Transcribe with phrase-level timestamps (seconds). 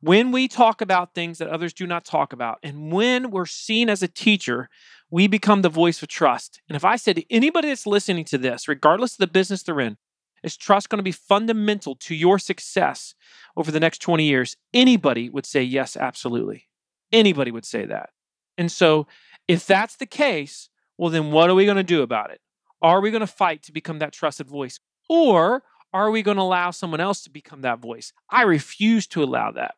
[0.00, 3.90] When we talk about things that others do not talk about, and when we're seen
[3.90, 4.68] as a teacher,
[5.10, 6.60] we become the voice of trust.
[6.68, 9.80] And if I said to anybody that's listening to this, regardless of the business they're
[9.80, 9.96] in,
[10.44, 13.16] is trust going to be fundamental to your success
[13.56, 14.56] over the next 20 years?
[14.72, 16.68] Anybody would say yes, absolutely.
[17.10, 18.10] Anybody would say that.
[18.56, 19.08] And so,
[19.48, 22.40] if that's the case, well, then what are we going to do about it?
[22.82, 24.78] Are we going to fight to become that trusted voice?
[25.08, 28.12] Or are we going to allow someone else to become that voice?
[28.30, 29.74] I refuse to allow that.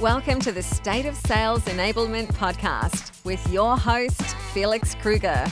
[0.00, 4.22] Welcome to the State of Sales Enablement podcast with your host,
[4.54, 5.44] Felix Kruger.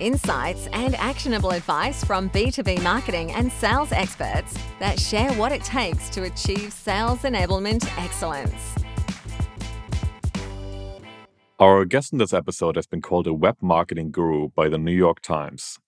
[0.00, 6.08] Insights and actionable advice from B2B marketing and sales experts that share what it takes
[6.08, 8.74] to achieve sales enablement excellence.
[11.58, 14.96] Our guest in this episode has been called a web marketing guru by the New
[14.96, 15.78] York Times.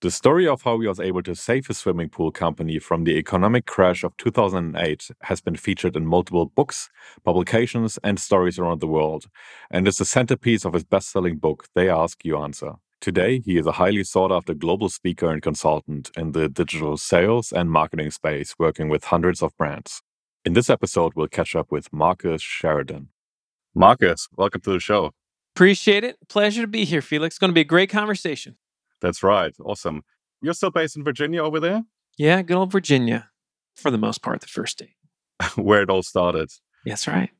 [0.00, 3.16] The story of how he was able to save his swimming pool company from the
[3.16, 6.88] economic crash of 2008 has been featured in multiple books,
[7.24, 9.26] publications, and stories around the world,
[9.72, 12.74] and is the centerpiece of his best selling book, They Ask You Answer.
[13.00, 17.50] Today, he is a highly sought after global speaker and consultant in the digital sales
[17.50, 20.00] and marketing space, working with hundreds of brands.
[20.44, 23.08] In this episode, we'll catch up with Marcus Sheridan.
[23.74, 25.10] Marcus, welcome to the show.
[25.56, 26.18] Appreciate it.
[26.28, 27.32] Pleasure to be here, Felix.
[27.32, 28.54] It's going to be a great conversation.
[29.00, 29.54] That's right.
[29.64, 30.02] Awesome.
[30.40, 31.82] You're still based in Virginia over there?
[32.16, 33.30] Yeah, good old Virginia
[33.76, 34.94] for the most part, the first state.
[35.56, 36.50] Where it all started.
[36.84, 37.30] That's right.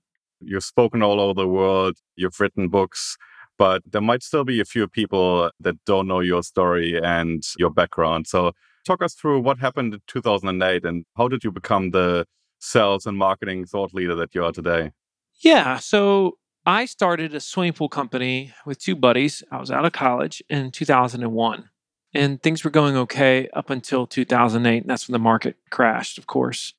[0.40, 3.16] You've spoken all over the world, you've written books,
[3.58, 7.70] but there might still be a few people that don't know your story and your
[7.70, 8.28] background.
[8.28, 8.52] So,
[8.86, 12.24] talk us through what happened in 2008 and how did you become the
[12.60, 14.92] sales and marketing thought leader that you are today?
[15.40, 15.78] Yeah.
[15.78, 19.42] So, I started a swimming pool company with two buddies.
[19.50, 21.70] I was out of college in 2001,
[22.12, 24.82] and things were going okay up until 2008.
[24.82, 26.74] And that's when the market crashed, of course.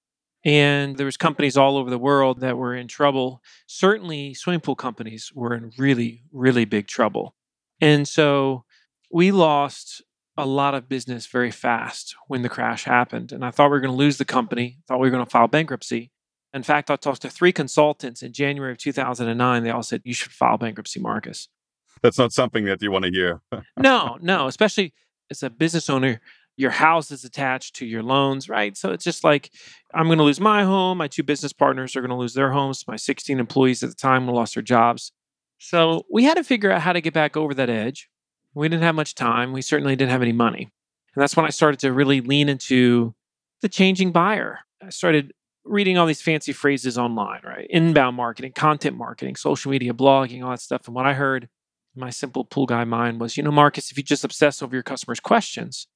[0.45, 3.41] And there was companies all over the world that were in trouble.
[3.65, 7.33] Certainly, swimming pool companies were in really, really big trouble.
[7.81, 8.65] And so
[9.11, 10.03] we lost
[10.37, 13.31] a lot of business very fast when the crash happened.
[13.31, 15.31] And I thought we were going to lose the company, thought we were going to
[15.31, 16.11] file bankruptcy.
[16.53, 19.63] In fact, I talked to three consultants in January of 2009.
[19.63, 21.47] They all said, you should file bankruptcy, Marcus.
[22.01, 23.41] That's not something that you want to hear.
[23.77, 24.93] no, no, especially
[25.29, 26.21] as a business owner,
[26.57, 28.75] your house is attached to your loans, right?
[28.75, 29.51] So it's just like,
[29.93, 30.97] I'm going to lose my home.
[30.97, 32.85] My two business partners are going to lose their homes.
[32.87, 35.11] My 16 employees at the time lost their jobs.
[35.59, 38.09] So we had to figure out how to get back over that edge.
[38.53, 39.53] We didn't have much time.
[39.53, 40.69] We certainly didn't have any money.
[41.15, 43.13] And that's when I started to really lean into
[43.61, 44.59] the changing buyer.
[44.81, 45.33] I started
[45.69, 47.67] reading all these fancy phrases online, right?
[47.69, 50.87] Inbound marketing, content marketing, social media, blogging, all that stuff.
[50.87, 51.43] And what I heard
[51.95, 54.75] in my simple pool guy mind was, you know, Marcus, if you just obsess over
[54.75, 55.87] your customers' questions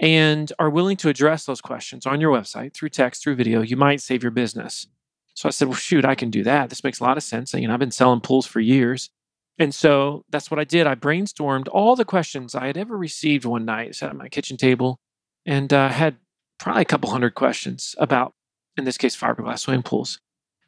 [0.00, 3.76] and are willing to address those questions on your website through text, through video, you
[3.76, 4.86] might save your business.
[5.34, 6.68] So I said, well, shoot, I can do that.
[6.68, 7.54] This makes a lot of sense.
[7.54, 9.10] You know, I've been selling pools for years.
[9.58, 10.86] And so that's what I did.
[10.86, 14.56] I brainstormed all the questions I had ever received one night, sat at my kitchen
[14.56, 14.98] table,
[15.46, 16.16] and uh, had
[16.58, 18.34] probably a couple hundred questions about
[18.76, 20.20] in this case, fiberglass swimming pools.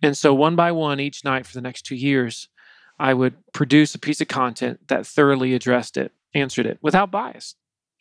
[0.02, 2.48] And so, one by one, each night for the next two years,
[2.98, 7.54] I would produce a piece of content that thoroughly addressed it, answered it without bias.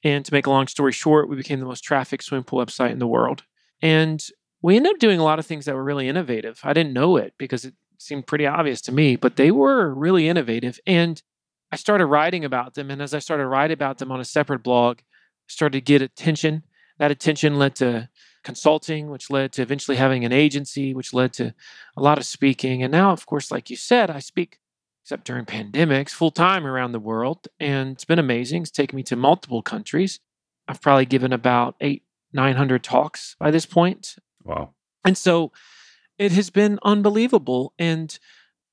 [0.03, 2.91] And to make a long story short, we became the most trafficked swimming pool website
[2.91, 3.43] in the world.
[3.81, 4.23] And
[4.61, 6.59] we ended up doing a lot of things that were really innovative.
[6.63, 10.27] I didn't know it because it seemed pretty obvious to me, but they were really
[10.27, 10.79] innovative.
[10.85, 11.21] And
[11.71, 12.91] I started writing about them.
[12.91, 16.01] And as I started writing about them on a separate blog, I started to get
[16.01, 16.63] attention.
[16.99, 18.09] That attention led to
[18.43, 21.53] consulting, which led to eventually having an agency, which led to
[21.97, 22.83] a lot of speaking.
[22.83, 24.59] And now, of course, like you said, I speak,
[25.03, 27.47] except during pandemics, full time around the world.
[27.59, 28.63] And it's been amazing.
[28.63, 30.19] It's taken me to multiple countries.
[30.67, 34.15] I've probably given about eight, 900 talks by this point.
[34.43, 34.73] Wow.
[35.03, 35.51] And so
[36.17, 37.73] it has been unbelievable.
[37.77, 38.17] And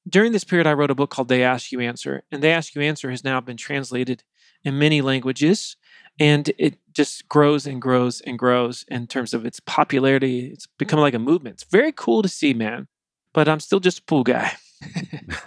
[0.08, 2.22] during this period, I wrote a book called They Ask You Answer.
[2.30, 4.22] And They Ask You Answer has now been translated
[4.62, 5.76] in many languages
[6.20, 10.50] and it just grows and grows and grows in terms of its popularity.
[10.52, 10.74] It's mm-hmm.
[10.78, 11.54] become like a movement.
[11.54, 12.86] It's very cool to see, man.
[13.32, 14.52] But I'm still just a pool guy.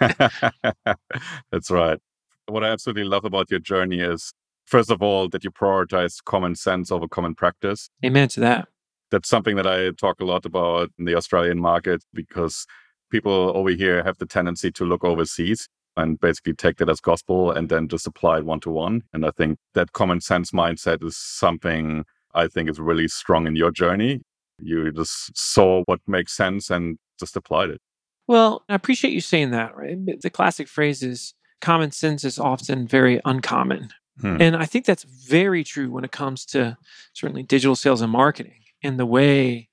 [1.52, 1.98] That's right.
[2.46, 4.32] What I absolutely love about your journey is,
[4.66, 7.88] first of all, that you prioritize common sense over common practice.
[8.04, 8.68] Amen to that.
[9.10, 12.66] That's something that I talk a lot about in the Australian market because
[13.10, 17.50] people over here have the tendency to look overseas and basically take that as gospel
[17.50, 19.02] and then just apply it one to one.
[19.12, 22.04] And I think that common sense mindset is something
[22.34, 24.20] I think is really strong in your journey.
[24.58, 27.80] You just saw what makes sense and just applied it.
[28.26, 29.98] Well, I appreciate you saying that, right?
[30.20, 34.36] The classic phrase is common sense is often very uncommon, Hmm.
[34.40, 36.76] And I think that's very true when it comes to
[37.12, 39.68] certainly digital sales and marketing and the way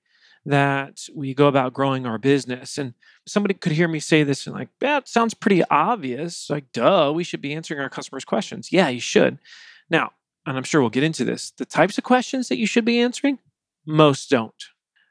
[0.45, 2.77] that we go about growing our business.
[2.77, 2.93] And
[3.27, 6.49] somebody could hear me say this and like, that sounds pretty obvious.
[6.49, 8.71] Like, duh, we should be answering our customers' questions.
[8.71, 9.37] Yeah, you should.
[9.89, 10.11] Now,
[10.45, 12.99] and I'm sure we'll get into this, the types of questions that you should be
[12.99, 13.39] answering,
[13.85, 14.63] most don't.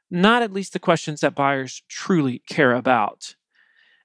[0.09, 3.35] Not at least the questions that buyers truly care about.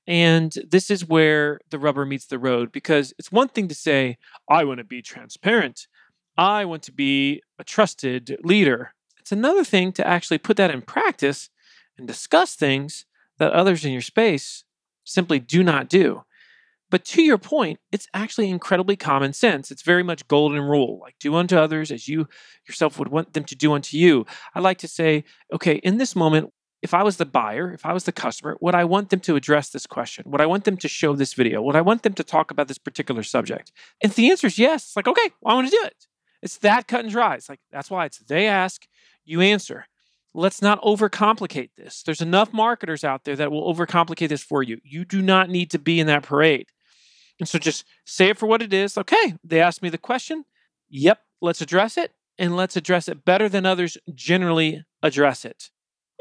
[0.07, 4.19] And this is where the rubber meets the road because it's one thing to say,
[4.49, 5.89] I want to be transparent.
[6.39, 8.93] I want to be a trusted leader.
[9.19, 11.51] It's another thing to actually put that in practice
[11.99, 13.05] and discuss things
[13.39, 14.65] that others in your space
[15.05, 16.23] simply do not do.
[16.89, 19.71] But to your point, it's actually incredibly common sense.
[19.71, 22.29] It's very much golden rule, like do unto others as you
[22.69, 24.25] yourself would want them to do unto you.
[24.55, 26.53] I like to say, okay, in this moment,
[26.83, 29.35] if I was the buyer, if I was the customer, would I want them to
[29.35, 30.25] address this question?
[30.29, 31.61] Would I want them to show this video?
[31.63, 33.73] Would I want them to talk about this particular subject?
[34.01, 36.07] If the answer is yes, it's like, okay, well, I want to do it.
[36.43, 37.35] It's that cut and dry.
[37.35, 38.87] It's like, that's why it's they ask,
[39.25, 39.87] you answer.
[40.37, 42.03] Let's not overcomplicate this.
[42.03, 44.79] There's enough marketers out there that will overcomplicate this for you.
[44.85, 46.69] You do not need to be in that parade.
[47.41, 48.99] And so just say it for what it is.
[48.99, 50.45] Okay, they asked me the question.
[50.91, 52.13] Yep, let's address it.
[52.39, 55.71] And let's address it better than others generally address it.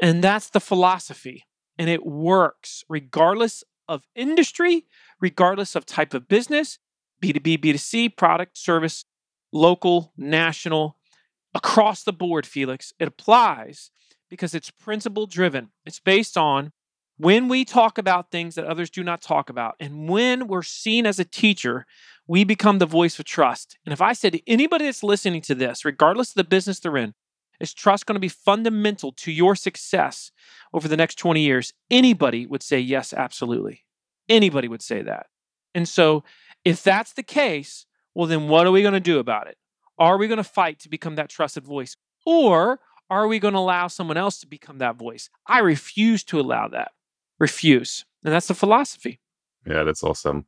[0.00, 1.44] And that's the philosophy.
[1.78, 4.86] And it works regardless of industry,
[5.20, 6.78] regardless of type of business,
[7.22, 9.04] B2B, B2C, product, service,
[9.52, 10.96] local, national,
[11.54, 12.94] across the board, Felix.
[12.98, 13.90] It applies
[14.28, 15.70] because it's principle driven.
[15.84, 16.72] It's based on
[17.18, 21.06] when we talk about things that others do not talk about, and when we're seen
[21.06, 21.86] as a teacher,
[22.26, 23.78] we become the voice of trust.
[23.86, 26.96] And if I said to anybody that's listening to this, regardless of the business they're
[26.96, 27.14] in,
[27.58, 30.30] is trust going to be fundamental to your success
[30.74, 31.72] over the next 20 years?
[31.90, 33.84] Anybody would say yes, absolutely.
[34.28, 35.26] Anybody would say that.
[35.74, 36.24] And so,
[36.64, 39.56] if that's the case, well, then what are we going to do about it?
[39.98, 41.96] Are we going to fight to become that trusted voice?
[42.26, 42.80] Or
[43.10, 45.30] are we going to allow someone else to become that voice?
[45.46, 46.92] I refuse to allow that.
[47.38, 48.04] Refuse.
[48.24, 49.20] And that's the philosophy.
[49.66, 50.46] Yeah, that's awesome.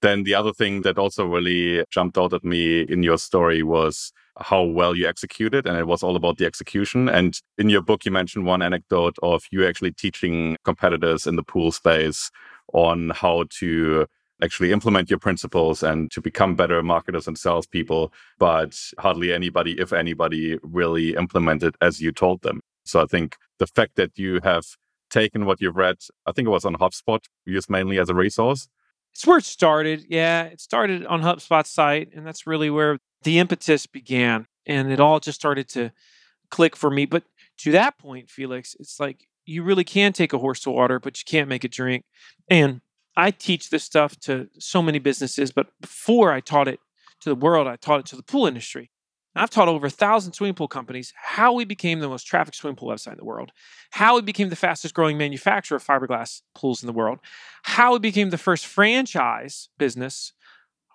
[0.00, 4.12] Then the other thing that also really jumped out at me in your story was
[4.38, 7.08] how well you executed, and it was all about the execution.
[7.08, 11.42] And in your book, you mentioned one anecdote of you actually teaching competitors in the
[11.42, 12.30] pool space
[12.72, 14.06] on how to
[14.42, 18.12] actually implement your principles and to become better marketers and salespeople.
[18.38, 22.60] But hardly anybody, if anybody, really implemented as you told them.
[22.84, 24.64] So I think the fact that you have
[25.10, 28.68] taken what you've read, I think it was on HubSpot, used mainly as a resource.
[29.12, 30.06] It's where it started.
[30.08, 34.46] Yeah, it started on HubSpot's site, and that's really where the impetus began.
[34.66, 35.92] And it all just started to
[36.50, 37.04] click for me.
[37.04, 37.24] But
[37.58, 41.18] to that point, Felix, it's like you really can take a horse to water, but
[41.18, 42.04] you can't make it drink.
[42.48, 42.80] And
[43.16, 46.80] I teach this stuff to so many businesses, but before I taught it
[47.20, 48.90] to the world, I taught it to the pool industry.
[49.34, 52.76] I've taught over a thousand swimming pool companies how we became the most trafficked swimming
[52.76, 53.50] pool website in the world,
[53.90, 57.18] how we became the fastest growing manufacturer of fiberglass pools in the world,
[57.62, 60.32] how we became the first franchise business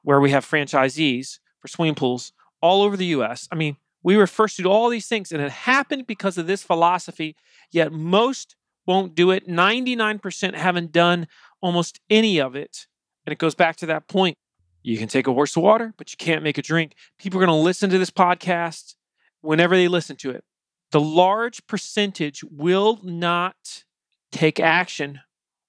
[0.03, 2.31] where we have franchisees for swimming pools
[2.61, 3.47] all over the US.
[3.51, 6.45] I mean, we were first to do all these things, and it happened because of
[6.45, 7.35] this philosophy,
[7.71, 8.55] yet most
[8.85, 9.47] won't do it.
[9.47, 11.27] 99% haven't done
[11.62, 12.88] almost any of it.
[13.25, 14.36] And it goes back to that point.
[14.83, 16.94] You can take a horse to water, but you can't make a drink.
[17.19, 18.95] People are going to listen to this podcast
[19.42, 20.44] whenever they listen to it.
[20.92, 23.84] The large percentage will not
[24.31, 25.20] take action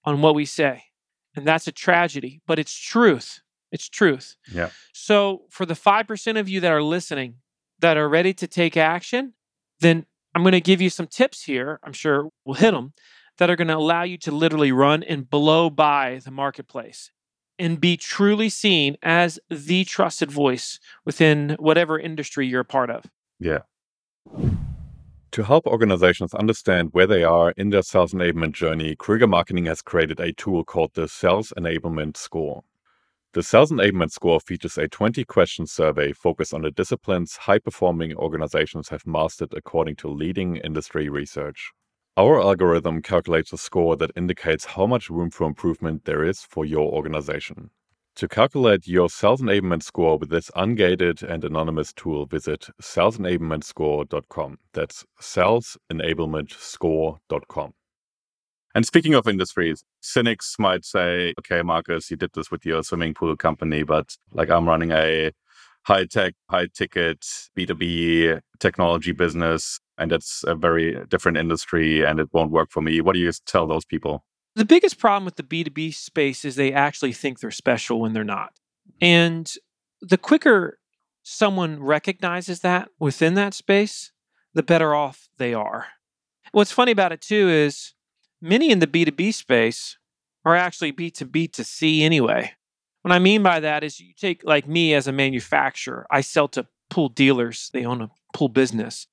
[0.04, 0.84] on what we say.
[1.34, 3.40] And that's a tragedy, but it's truth.
[3.72, 4.36] It's truth.
[4.52, 4.70] Yeah.
[4.92, 7.34] So for the 5% of you that are listening
[7.80, 9.34] that are ready to take action,
[9.80, 11.80] then I'm going to give you some tips here.
[11.82, 12.92] I'm sure we'll hit them
[13.38, 17.10] that are going to allow you to literally run and blow by the marketplace
[17.58, 23.04] and be truly seen as the trusted voice within whatever industry you're a part of.
[23.40, 23.60] Yeah.
[25.32, 29.82] To help organizations understand where they are in their sales enablement journey, Kruger Marketing has
[29.82, 32.64] created a tool called the Sales Enablement Score.
[33.34, 38.16] The Sales Enablement Score features a 20 question survey focused on the disciplines high performing
[38.16, 41.72] organizations have mastered according to leading industry research.
[42.18, 46.64] Our algorithm calculates a score that indicates how much room for improvement there is for
[46.64, 47.70] your organization.
[48.16, 54.58] To calculate your sales enablement score with this ungated and anonymous tool, visit salesenablementscore.com.
[54.72, 57.74] That's salesenablementscore.com.
[58.74, 63.14] And speaking of industries, cynics might say, okay, Marcus, you did this with your swimming
[63.14, 65.30] pool company, but like I'm running a
[65.84, 67.20] high tech, high ticket
[67.56, 73.00] B2B technology business and it's a very different industry and it won't work for me.
[73.00, 74.24] What do you tell those people?
[74.54, 78.24] The biggest problem with the B2B space is they actually think they're special when they're
[78.24, 78.54] not.
[79.00, 79.06] Mm.
[79.06, 79.52] And
[80.00, 80.78] the quicker
[81.22, 84.12] someone recognizes that within that space,
[84.54, 85.86] the better off they are.
[86.52, 87.92] What's funny about it too is
[88.40, 89.98] many in the B2B space
[90.44, 92.52] are actually B2B to C anyway.
[93.02, 96.48] What I mean by that is you take like me as a manufacturer, I sell
[96.48, 99.06] to pool dealers, they own a pool business.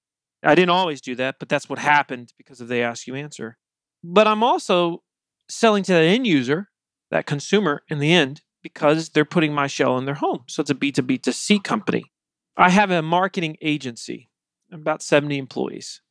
[0.45, 3.57] I didn't always do that, but that's what happened because of the ask you answer.
[4.03, 5.03] But I'm also
[5.49, 6.69] selling to the end user,
[7.11, 10.43] that consumer in the end, because they're putting my shell in their home.
[10.47, 12.11] So it's a B2B to C company.
[12.57, 14.29] I have a marketing agency,
[14.71, 16.01] about 70 employees,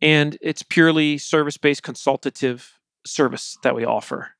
[0.00, 4.32] and it's purely service based consultative service that we offer.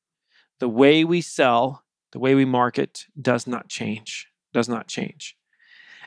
[0.58, 5.36] The way we sell, the way we market does not change, does not change.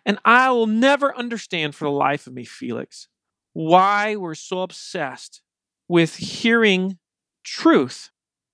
[0.05, 3.07] And I will never understand for the life of me, Felix,
[3.53, 5.41] why we're so obsessed
[5.87, 6.97] with hearing
[7.43, 8.09] truth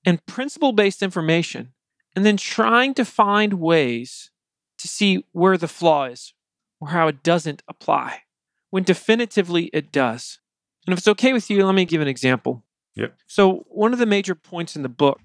[0.06, 1.74] and principle based information
[2.15, 4.32] and then trying to find ways
[4.77, 6.34] to see where the flaw is
[6.79, 8.22] or how it doesn't apply
[8.70, 10.39] when definitively it does.
[10.86, 12.63] And if it's okay with you, let me give an example.
[12.96, 13.15] Yep.
[13.27, 15.20] So, one of the major points in the book,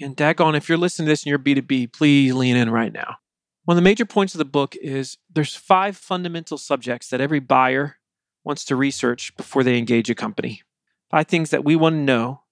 [0.00, 3.16] and daggone, if you're listening to this and you're B2B, please lean in right now.
[3.64, 7.40] One of the major points of the book is there's five fundamental subjects that every
[7.40, 7.97] buyer
[8.44, 10.62] wants to research before they engage a company.
[11.10, 12.42] Five things that we want to know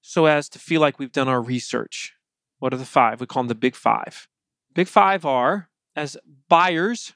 [0.00, 2.14] so as to feel like we've done our research.
[2.58, 3.20] What are the five?
[3.20, 4.28] We call them the big five.
[4.74, 6.16] Big five are, as
[6.48, 7.14] buyers,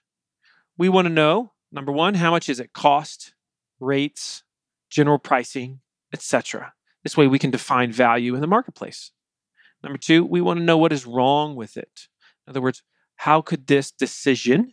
[0.76, 3.34] we want to know number one, how much is it cost,
[3.80, 4.42] rates,
[4.90, 5.80] general pricing,
[6.12, 6.72] etc.
[7.02, 9.12] This way we can define value in the marketplace.
[9.82, 12.08] Number two, we want to know what is wrong with it.
[12.46, 12.82] In other words,
[13.16, 14.72] how could this decision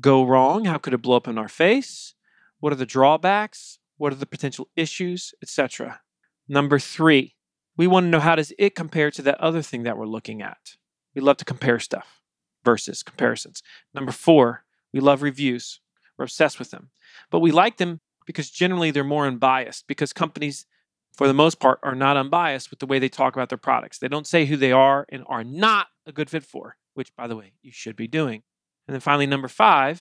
[0.00, 0.64] go wrong?
[0.64, 2.14] How could it blow up in our face?
[2.60, 3.78] What are the drawbacks?
[3.96, 6.00] What are the potential issues, etc.
[6.48, 7.34] Number 3,
[7.76, 10.40] we want to know how does it compare to that other thing that we're looking
[10.40, 10.76] at.
[11.14, 12.22] We love to compare stuff
[12.64, 13.62] versus comparisons.
[13.92, 15.80] Number 4, we love reviews.
[16.16, 16.90] We're obsessed with them.
[17.30, 20.66] But we like them because generally they're more unbiased because companies
[21.12, 23.98] for the most part are not unbiased with the way they talk about their products.
[23.98, 27.26] They don't say who they are and are not a good fit for which, by
[27.26, 28.42] the way, you should be doing.
[28.86, 30.00] And then finally, number five,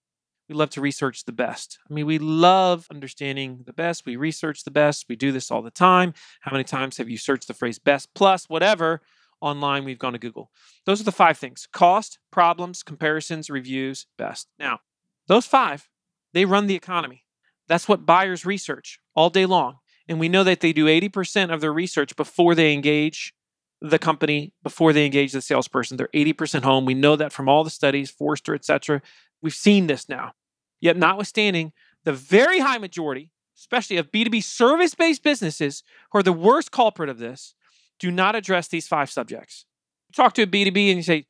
[0.50, 1.78] we love to research the best.
[1.90, 4.06] I mean, we love understanding the best.
[4.06, 5.06] We research the best.
[5.08, 6.14] We do this all the time.
[6.42, 9.02] How many times have you searched the phrase best plus whatever
[9.40, 9.86] online?
[9.86, 10.50] We've gone to Google.
[10.86, 14.48] Those are the five things cost, problems, comparisons, reviews, best.
[14.58, 14.80] Now,
[15.28, 15.88] those five,
[16.34, 17.26] they run the economy.
[17.68, 19.78] That's what buyers research all day long.
[20.08, 23.36] And we know that they do 80% of their research before they engage
[23.82, 25.98] the company before they engage the salesperson.
[25.98, 26.86] They're 80% home.
[26.86, 29.02] We know that from all the studies, Forrester, et cetera.
[29.42, 30.34] We've seen this now.
[30.82, 36.34] Yet, notwithstanding, the very high majority, especially of B2B service based businesses who are the
[36.34, 37.54] worst culprit of this,
[38.00, 39.66] do not address these five subjects.
[40.10, 41.26] You talk to a B2B and you say,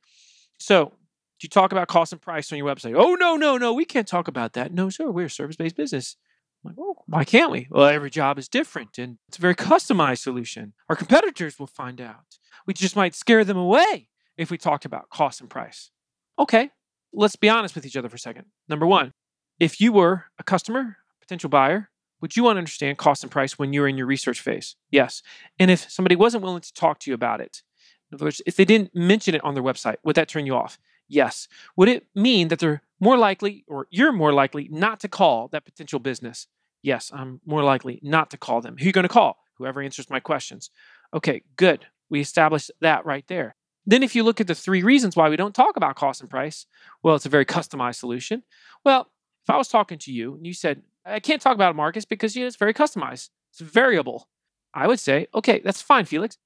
[0.60, 0.94] So,
[1.40, 2.96] do you talk about cost and price on your website?
[2.96, 4.74] Oh, no, no, no, we can't talk about that.
[4.74, 6.18] No, sir, we're a service based business.
[6.64, 7.68] I'm like, why can't we?
[7.72, 10.74] Well, every job is different and it's a very customized solution.
[10.90, 12.38] Our competitors will find out.
[12.68, 15.92] We just might scare them away if we talked about cost and price.
[16.38, 16.72] Okay,
[17.14, 18.46] let's be honest with each other for a second.
[18.68, 19.14] Number one,
[19.60, 21.90] if you were a customer, a potential buyer,
[22.22, 24.76] would you want to understand cost and price when you're in your research phase?
[24.92, 25.22] Yes.
[25.58, 27.64] And if somebody wasn't willing to talk to you about it,
[28.12, 30.56] in other words, if they didn't mention it on their website, would that turn you
[30.56, 30.80] off?
[31.08, 31.48] Yes.
[31.76, 35.66] Would it mean that they're more likely, or you're more likely, not to call that
[35.66, 36.48] potential business?
[36.82, 38.78] Yes, I'm more likely not to call them.
[38.78, 39.38] Who are you going to call?
[39.58, 40.70] Whoever answers my questions.
[41.14, 41.86] Okay, good.
[42.10, 43.56] We established that right there.
[43.86, 46.30] Then, if you look at the three reasons why we don't talk about cost and
[46.30, 46.66] price,
[47.02, 48.44] well, it's a very customized solution.
[48.86, 49.10] Well,
[49.50, 52.06] if I was talking to you and you said, I can't talk about it, Marcus,
[52.06, 54.30] because you know, it's very customized, it's variable,
[54.76, 56.38] I would say, okay, that's fine, Felix.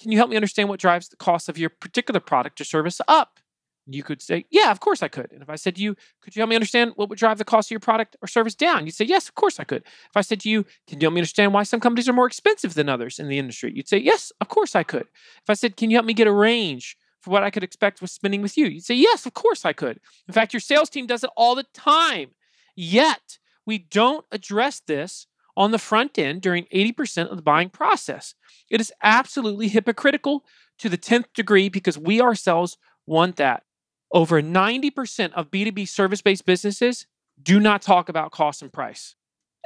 [0.00, 3.00] Can you help me understand what drives the cost of your particular product or service
[3.08, 3.40] up?
[3.86, 5.32] You could say, Yeah, of course I could.
[5.32, 7.44] And if I said to you, Could you help me understand what would drive the
[7.44, 8.86] cost of your product or service down?
[8.86, 9.82] You'd say, Yes, of course I could.
[9.82, 12.28] If I said to you, Can you help me understand why some companies are more
[12.28, 13.72] expensive than others in the industry?
[13.74, 15.08] You'd say, Yes, of course I could.
[15.42, 18.00] If I said, Can you help me get a range for what I could expect
[18.00, 18.66] with spending with you?
[18.66, 19.98] You'd say, Yes, of course I could.
[20.28, 22.30] In fact, your sales team does it all the time.
[22.74, 25.26] Yet, we don't address this
[25.56, 28.34] on the front end during 80% of the buying process.
[28.70, 30.44] It is absolutely hypocritical
[30.78, 33.64] to the 10th degree because we ourselves want that.
[34.10, 37.06] Over 90% of B2B service based businesses
[37.42, 39.14] do not talk about cost and price.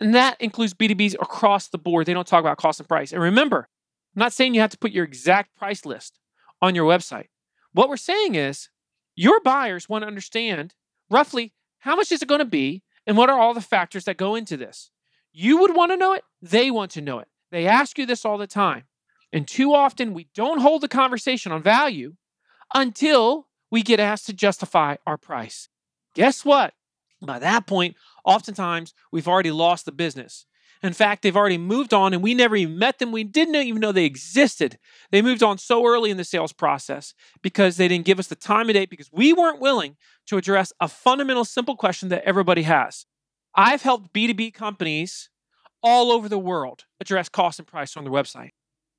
[0.01, 2.07] And that includes B2Bs across the board.
[2.07, 3.13] They don't talk about cost and price.
[3.13, 3.69] And remember,
[4.15, 6.19] I'm not saying you have to put your exact price list
[6.61, 7.27] on your website.
[7.73, 8.69] What we're saying is
[9.15, 10.75] your buyers want to understand
[11.11, 14.17] roughly how much is it going to be and what are all the factors that
[14.17, 14.91] go into this.
[15.33, 17.29] You would want to know it, they want to know it.
[17.51, 18.85] They ask you this all the time.
[19.33, 22.15] And too often we don't hold the conversation on value
[22.75, 25.69] until we get asked to justify our price.
[26.15, 26.75] Guess what?
[27.21, 30.47] By that point, oftentimes we've already lost the business.
[30.83, 33.13] In fact, they've already moved on and we never even met them.
[33.13, 34.79] We didn't even know they existed.
[35.11, 38.37] They moved on so early in the sales process because they didn't give us the
[38.37, 42.63] time and date because we weren't willing to address a fundamental, simple question that everybody
[42.63, 43.07] has.
[43.55, 45.31] I've helped B2B companies
[45.83, 48.51] all over the world address cost and price on their website.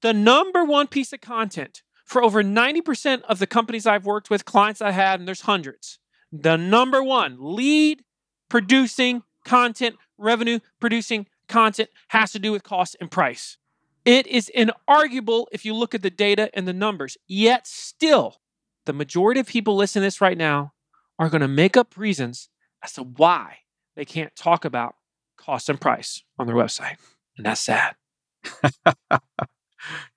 [0.01, 4.46] The number one piece of content for over 90% of the companies I've worked with,
[4.46, 6.00] clients I had, and there's hundreds,
[6.31, 8.03] the number one lead
[8.50, 13.58] producing content, revenue producing content has to do with cost and price.
[14.06, 17.18] It is inarguable if you look at the data and the numbers.
[17.27, 18.38] Yet, still,
[18.86, 20.74] the majority of people listening to this right now
[21.20, 22.50] are going to make up reasons
[22.84, 23.58] as to why
[23.96, 24.96] they can't talk about
[25.38, 26.96] cost and price on their website.
[27.38, 27.96] And that's sad.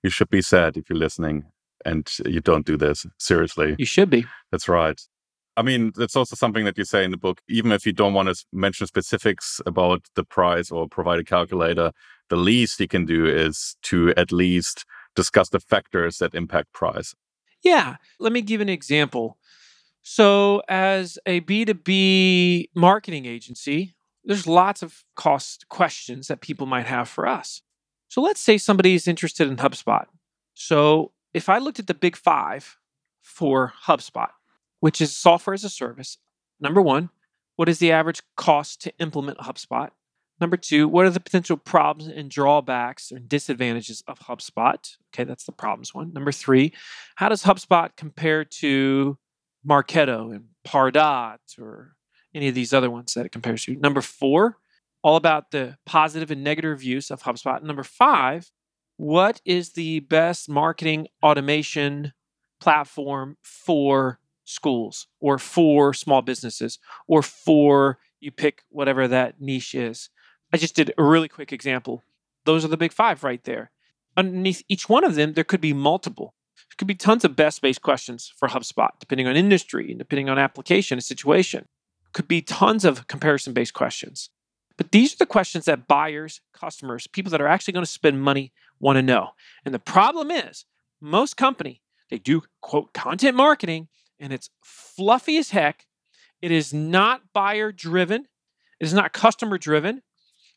[0.03, 1.45] you should be sad if you're listening
[1.85, 3.05] and you don't do this.
[3.17, 3.75] Seriously.
[3.77, 4.25] You should be.
[4.51, 5.01] That's right.
[5.57, 7.41] I mean, that's also something that you say in the book.
[7.49, 11.91] Even if you don't want to mention specifics about the price or provide a calculator,
[12.29, 17.13] the least you can do is to at least discuss the factors that impact price.
[17.63, 17.97] Yeah.
[18.19, 19.37] Let me give an example.
[20.03, 23.93] So, as a B2B marketing agency,
[24.23, 27.61] there's lots of cost questions that people might have for us.
[28.07, 30.05] So, let's say somebody is interested in HubSpot.
[30.55, 32.77] So, if I looked at the big five
[33.21, 34.29] for HubSpot,
[34.81, 36.17] which is software as a service.
[36.59, 37.09] Number one,
[37.55, 39.91] what is the average cost to implement HubSpot?
[40.41, 44.97] Number two, what are the potential problems and drawbacks and disadvantages of HubSpot?
[45.13, 46.11] Okay, that's the problems one.
[46.13, 46.73] Number three,
[47.15, 49.17] how does HubSpot compare to
[49.65, 51.95] Marketo and Pardot or
[52.33, 53.75] any of these other ones that it compares to?
[53.75, 54.57] Number four,
[55.03, 57.61] all about the positive and negative reviews of HubSpot.
[57.61, 58.49] Number five,
[58.97, 62.13] what is the best marketing automation
[62.59, 70.09] platform for schools or for small businesses or for you pick whatever that niche is.
[70.53, 72.03] I just did a really quick example.
[72.45, 73.71] Those are the big five right there.
[74.17, 76.35] Underneath each one of them, there could be multiple.
[76.55, 80.29] There could be tons of best based questions for HubSpot, depending on industry and depending
[80.29, 81.65] on application and situation.
[82.13, 84.29] Could be tons of comparison based questions.
[84.77, 88.21] But these are the questions that buyers, customers, people that are actually going to spend
[88.21, 89.29] money want to know.
[89.63, 90.65] And the problem is,
[90.99, 93.87] most company, they do quote content marketing,
[94.21, 95.85] and it's fluffy as heck.
[96.41, 98.27] It is not buyer driven,
[98.79, 100.01] it is not customer driven.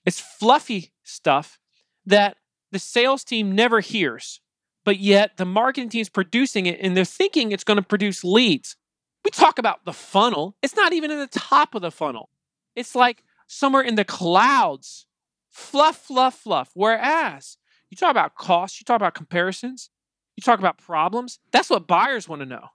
[0.07, 1.59] It's fluffy stuff
[2.05, 2.37] that
[2.71, 4.41] the sales team never hears,
[4.85, 8.23] but yet the marketing team is producing it and they're thinking it's going to produce
[8.23, 8.77] leads.
[9.25, 12.29] We talk about the funnel, it's not even in the top of the funnel.
[12.77, 15.07] It's like somewhere in the clouds.
[15.51, 16.71] Fluff, fluff, fluff.
[16.75, 17.57] Whereas
[17.89, 19.89] you talk about costs, you talk about comparisons,
[20.37, 21.39] you talk about problems.
[21.53, 22.69] That's what buyers want to know.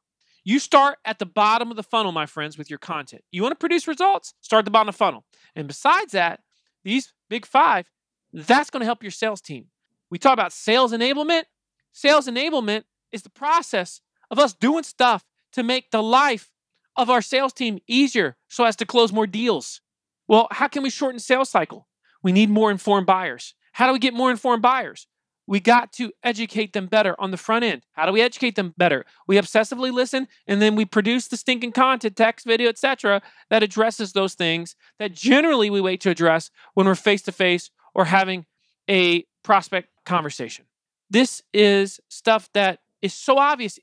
[0.43, 3.23] You start at the bottom of the funnel, my friends, with your content.
[3.32, 4.34] You want to produce results?
[4.41, 5.25] Start at the bottom of the funnel.
[5.56, 6.41] And besides that,
[6.84, 7.89] these big five,
[8.32, 9.65] that's going to help your sales team.
[10.10, 11.43] We talk about sales enablement.
[11.91, 16.52] Sales enablement is the process of us doing stuff to make the life
[16.95, 19.82] of our sales team easier so as to close more deals.
[20.28, 21.88] Well, how can we shorten sales cycle?
[22.21, 23.56] We need more informed buyers.
[23.73, 25.08] How do we get more informed buyers?
[25.50, 27.82] We got to educate them better on the front end.
[27.94, 29.04] How do we educate them better?
[29.28, 34.14] We obsessively listen and then we produce the stinking content, text, video, etc., that addresses
[34.14, 38.46] those things that generally we wait to address when we're face to face or having
[38.88, 40.66] a prospect conversation.
[41.10, 43.80] This is stuff that is so obvious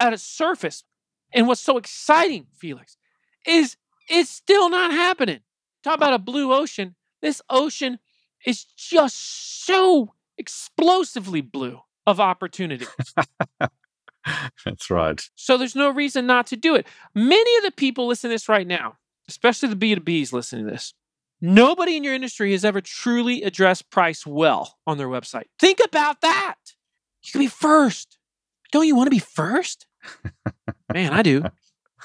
[0.00, 0.84] at a surface.
[1.34, 2.96] And what's so exciting, Felix,
[3.46, 3.76] is
[4.08, 5.40] it's still not happening.
[5.84, 6.94] Talk about a blue ocean.
[7.20, 7.98] This ocean
[8.46, 12.86] is just so explosively blue of opportunity.
[14.64, 15.22] That's right.
[15.36, 16.86] So there's no reason not to do it.
[17.14, 18.96] Many of the people listening to this right now,
[19.28, 20.94] especially the B2Bs listening to this,
[21.40, 25.44] nobody in your industry has ever truly addressed price well on their website.
[25.58, 26.56] Think about that.
[27.22, 28.18] You can be first.
[28.72, 29.86] Don't you want to be first?
[30.92, 31.44] Man, I do.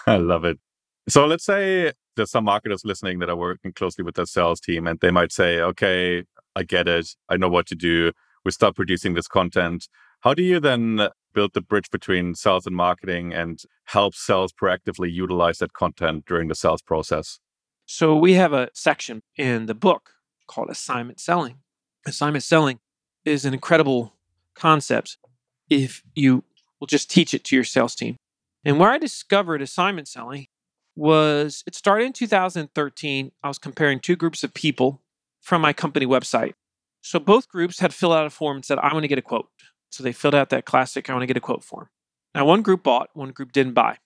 [0.05, 0.59] I love it.
[1.07, 4.87] So let's say there's some marketers listening that are working closely with their sales team
[4.87, 6.23] and they might say, okay,
[6.55, 7.15] I get it.
[7.29, 8.11] I know what to do
[8.45, 9.89] we start producing this content.
[10.21, 15.11] How do you then build the bridge between sales and marketing and help sales proactively
[15.11, 17.39] utilize that content during the sales process?
[17.85, 20.11] So we have a section in the book
[20.47, 21.57] called assignment selling.
[22.05, 22.79] Assignment selling
[23.25, 24.15] is an incredible
[24.55, 25.17] concept
[25.69, 26.43] if you
[26.79, 28.15] will just teach it to your sales team.
[28.63, 30.47] And where I discovered assignment selling
[30.95, 33.31] was it started in 2013.
[33.43, 35.01] I was comparing two groups of people
[35.41, 36.53] from my company website.
[37.05, 39.21] So both groups had filled out a form and said, I want to get a
[39.21, 39.47] quote.
[39.91, 41.87] So they filled out that classic, I want to get a quote form.
[42.33, 43.97] Now, one group bought, one group didn't buy.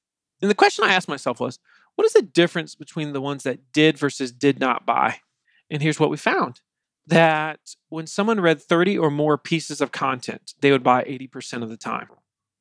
[0.42, 1.60] And the question I asked myself was,
[1.96, 5.22] what is the difference between the ones that did versus did not buy?
[5.70, 6.60] And here's what we found
[7.08, 11.70] that when someone read 30 or more pieces of content, they would buy 80% of
[11.70, 12.10] the time.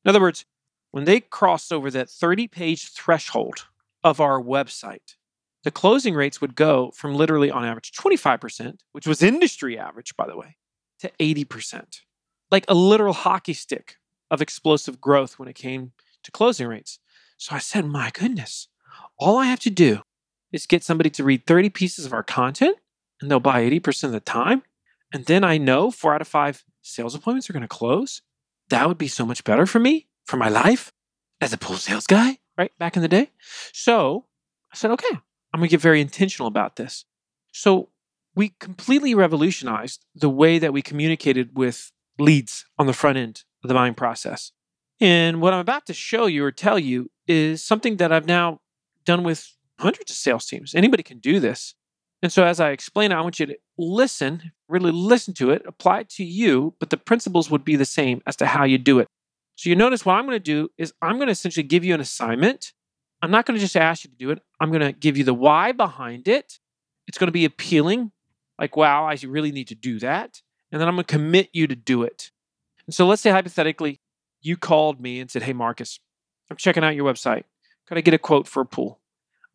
[0.05, 0.45] In other words,
[0.91, 3.65] when they crossed over that 30 page threshold
[4.05, 5.15] of our website,
[5.63, 10.27] the closing rates would go from literally on average 25%, which was industry average, by
[10.27, 10.57] the way,
[10.99, 12.01] to 80%.
[12.51, 13.97] Like a literal hockey stick
[14.31, 15.91] of explosive growth when it came
[16.23, 16.99] to closing rates.
[17.37, 18.67] So I said, my goodness,
[19.17, 20.01] all I have to do
[20.51, 22.77] is get somebody to read 30 pieces of our content
[23.21, 24.63] and they'll buy 80% of the time.
[25.13, 28.21] And then I know four out of five sales appointments are going to close.
[28.69, 30.91] That would be so much better for me, for my life
[31.41, 32.71] as a pool sales guy, right?
[32.77, 33.31] Back in the day.
[33.73, 34.25] So
[34.71, 35.19] I said, okay,
[35.53, 37.05] I'm going to get very intentional about this.
[37.51, 37.89] So
[38.35, 43.67] we completely revolutionized the way that we communicated with leads on the front end of
[43.67, 44.51] the buying process.
[44.99, 48.59] And what I'm about to show you or tell you is something that I've now
[49.05, 50.75] done with hundreds of sales teams.
[50.75, 51.73] Anybody can do this.
[52.21, 55.61] And so, as I explain, it, I want you to listen, really listen to it,
[55.65, 58.77] apply it to you, but the principles would be the same as to how you
[58.77, 59.07] do it.
[59.55, 61.93] So, you notice what I'm going to do is I'm going to essentially give you
[61.93, 62.73] an assignment.
[63.21, 65.23] I'm not going to just ask you to do it, I'm going to give you
[65.23, 66.59] the why behind it.
[67.07, 68.11] It's going to be appealing,
[68.59, 70.41] like, wow, I really need to do that.
[70.71, 72.31] And then I'm going to commit you to do it.
[72.85, 73.99] And so, let's say hypothetically,
[74.41, 75.99] you called me and said, Hey, Marcus,
[76.49, 77.43] I'm checking out your website.
[77.87, 78.99] Could I get a quote for a pool?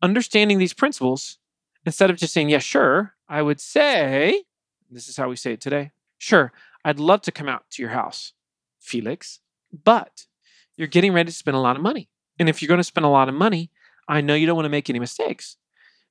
[0.01, 1.37] Understanding these principles
[1.85, 4.43] instead of just saying, yeah, sure, I would say,
[4.89, 6.51] this is how we say it today, sure,
[6.83, 8.33] I'd love to come out to your house,
[8.79, 9.39] Felix,
[9.83, 10.25] but
[10.75, 12.09] you're getting ready to spend a lot of money.
[12.39, 13.71] And if you're going to spend a lot of money,
[14.07, 15.57] I know you don't want to make any mistakes.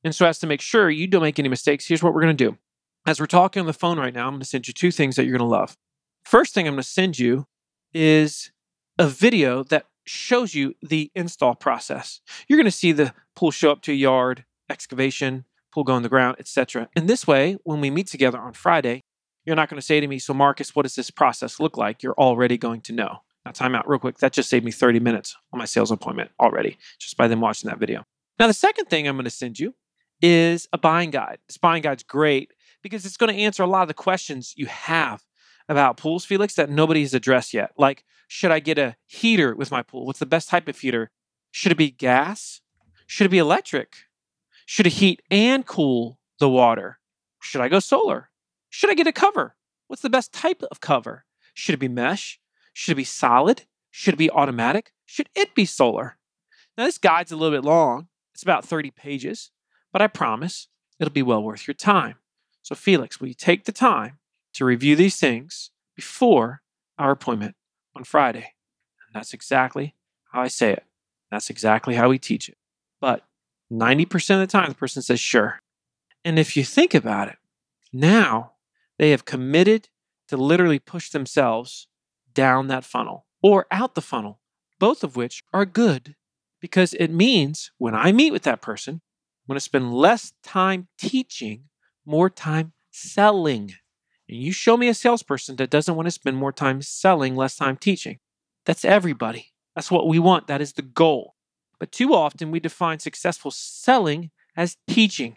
[0.03, 2.37] And so, as to make sure you don't make any mistakes, here's what we're going
[2.37, 2.59] to do.
[3.07, 5.17] As we're talking on the phone right now, I'm going to send you two things
[5.17, 5.77] that you're going to love.
[6.25, 7.47] First thing I'm going to send you
[7.93, 8.51] is
[8.99, 12.21] a video that shows you the install process.
[12.49, 16.03] You're going to see the pool show up to a yard, excavation, pool go in
[16.03, 16.89] the ground, etc.
[16.95, 19.03] In this way, when we meet together on Friday,
[19.45, 22.03] you're not going to say to me, So, Marcus, what does this process look like?
[22.03, 23.19] You're already going to know.
[23.45, 24.19] Now, time out real quick.
[24.19, 27.69] That just saved me 30 minutes on my sales appointment already, just by them watching
[27.69, 28.05] that video.
[28.39, 29.75] Now, the second thing I'm going to send you
[30.23, 31.39] is a buying guide.
[31.47, 32.53] This buying guide's great
[32.83, 35.23] because it's going to answer a lot of the questions you have
[35.69, 37.73] about pools, Felix, that nobody has addressed yet.
[37.77, 40.07] Like, should I get a heater with my pool?
[40.07, 41.11] What's the best type of heater?
[41.51, 42.61] Should it be gas?
[43.07, 43.95] Should it be electric?
[44.67, 46.99] Should it heat and cool the water?
[47.41, 48.31] Should I go solar?
[48.71, 49.57] Should I get a cover?
[49.87, 51.27] What's the best type of cover?
[51.53, 52.41] Should it be mesh?
[52.75, 53.63] Should it be solid?
[53.91, 54.93] Should it be automatic?
[55.07, 56.19] Should it be solar?
[56.77, 58.09] Now, this guide's a little bit long.
[58.35, 59.53] It's about 30 pages,
[59.93, 62.17] but I promise it'll be well worth your time.
[62.63, 64.19] So, Felix, will you take the time
[64.55, 66.63] to review these things before
[66.99, 67.55] our appointment
[67.95, 68.55] on Friday?
[69.07, 69.95] And that's exactly
[70.33, 70.85] how I say it.
[71.31, 72.59] That's exactly how we teach it.
[73.01, 73.23] But
[73.73, 75.61] 90% of the time, the person says, sure.
[76.25, 77.37] And if you think about it,
[77.93, 78.53] now
[78.99, 79.89] they have committed
[80.29, 81.87] to literally push themselves
[82.35, 84.41] down that funnel or out the funnel,
[84.79, 86.17] both of which are good
[86.65, 90.89] because it means when I meet with that person, I'm going to spend less time
[90.99, 91.65] teaching,
[92.07, 93.75] more time selling.
[94.29, 97.57] And you show me a salesperson that doesn't want to spend more time selling, less
[97.57, 98.19] time teaching.
[98.65, 99.53] That's everybody.
[99.75, 100.47] That's what we want.
[100.47, 101.35] That is the goal.
[101.79, 105.37] But too often we define successful selling as teaching.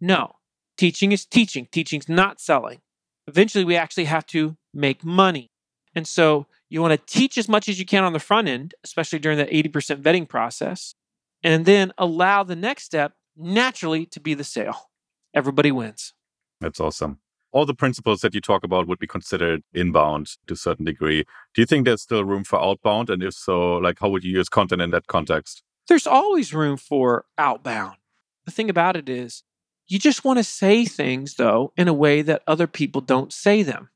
[0.00, 0.36] No,
[0.76, 2.82] teaching is teaching, teaching's not selling.
[3.26, 5.50] Eventually, we actually have to make money.
[5.94, 8.74] And so you want to teach as much as you can on the front end,
[8.84, 10.94] especially during that 80% vetting process,
[11.42, 14.90] and then allow the next step naturally to be the sale.
[15.34, 16.14] Everybody wins.
[16.60, 17.20] That's awesome.
[17.52, 21.24] All the principles that you talk about would be considered inbound to a certain degree.
[21.54, 23.08] Do you think there's still room for outbound?
[23.08, 25.62] And if so, like how would you use content in that context?
[25.88, 27.96] there's always room for outbound.
[28.44, 29.42] The thing about it is,
[29.86, 33.62] you just want to say things, though, in a way that other people don't say
[33.62, 33.88] them.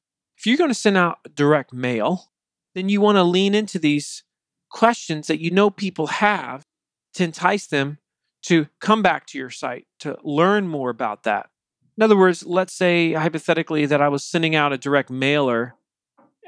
[0.43, 2.33] If you're going to send out direct mail,
[2.75, 4.25] then you want to lean into these
[4.73, 6.65] questions that you know people have
[7.15, 7.99] to entice them
[8.47, 11.49] to come back to your site to learn more about that.
[11.97, 15.77] In other words, let's say hypothetically that I was sending out a direct mailer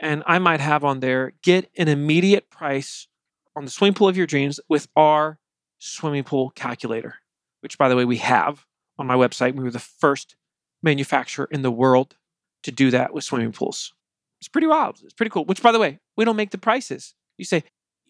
[0.02, 3.06] and I might have on there get an immediate price
[3.54, 5.38] on the swimming pool of your dreams with our
[5.78, 7.14] swimming pool calculator,
[7.60, 8.66] which, by the way, we have
[8.98, 9.54] on my website.
[9.54, 10.34] We were the first
[10.82, 12.16] manufacturer in the world
[12.64, 13.92] to do that with swimming pools.
[14.40, 15.00] It's pretty wild.
[15.02, 15.44] It's pretty cool.
[15.44, 17.14] Which, by the way, we don't make the prices.
[17.38, 17.64] You say,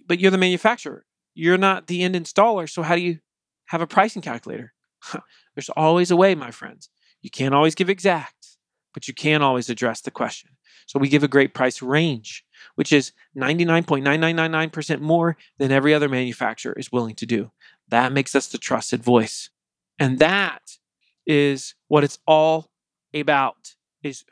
[0.07, 1.07] but you're the manufacturer.
[1.35, 2.69] You're not the end installer.
[2.69, 3.19] So, how do you
[3.67, 4.73] have a pricing calculator?
[5.55, 6.89] There's always a way, my friends.
[7.23, 8.57] You can't always give exact,
[8.93, 10.51] but you can always address the question.
[10.87, 16.75] So, we give a great price range which is 99.9999% more than every other manufacturer
[16.75, 17.51] is willing to do.
[17.89, 19.51] That makes us the trusted voice.
[19.99, 20.79] And that
[21.27, 22.71] is what it's all
[23.15, 24.25] about is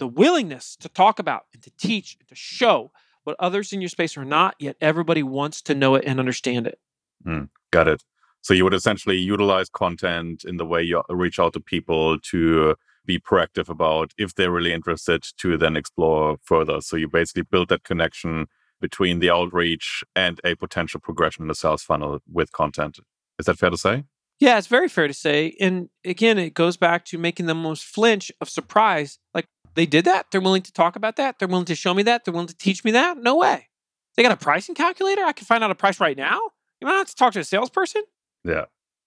[0.00, 2.90] the willingness to talk about and to teach and to show
[3.22, 6.66] what others in your space are not, yet everybody wants to know it and understand
[6.66, 6.80] it.
[7.24, 8.02] Mm, got it.
[8.40, 12.74] So you would essentially utilize content in the way you reach out to people to
[13.04, 16.80] be proactive about if they're really interested to then explore further.
[16.80, 18.46] So you basically build that connection
[18.80, 22.98] between the outreach and a potential progression in the sales funnel with content.
[23.38, 24.04] Is that fair to say?
[24.38, 25.54] Yeah, it's very fair to say.
[25.60, 29.18] And again, it goes back to making them most flinch of surprise.
[29.34, 30.26] Like they did that.
[30.30, 31.38] They're willing to talk about that.
[31.38, 32.24] They're willing to show me that.
[32.24, 33.18] They're willing to teach me that.
[33.18, 33.68] No way.
[34.16, 35.22] They got a pricing calculator.
[35.22, 36.40] I can find out a price right now.
[36.80, 38.02] You don't have to talk to a salesperson.
[38.44, 38.64] Yeah.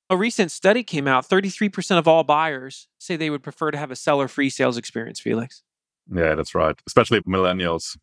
[0.09, 3.91] A recent study came out 33% of all buyers say they would prefer to have
[3.91, 5.63] a seller free sales experience, Felix.
[6.11, 6.75] Yeah, that's right.
[6.85, 7.97] Especially millennials.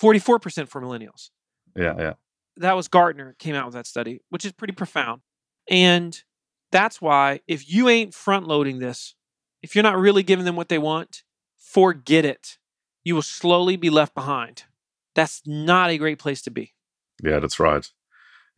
[0.00, 1.30] 44% for millennials.
[1.76, 2.12] Yeah, yeah.
[2.56, 5.22] That was Gartner came out with that study, which is pretty profound.
[5.68, 6.20] And
[6.70, 9.14] that's why if you ain't front loading this,
[9.62, 11.22] if you're not really giving them what they want,
[11.72, 12.58] forget it.
[13.04, 14.64] You will slowly be left behind.
[15.14, 16.72] That's not a great place to be.
[17.22, 17.86] Yeah, that's right.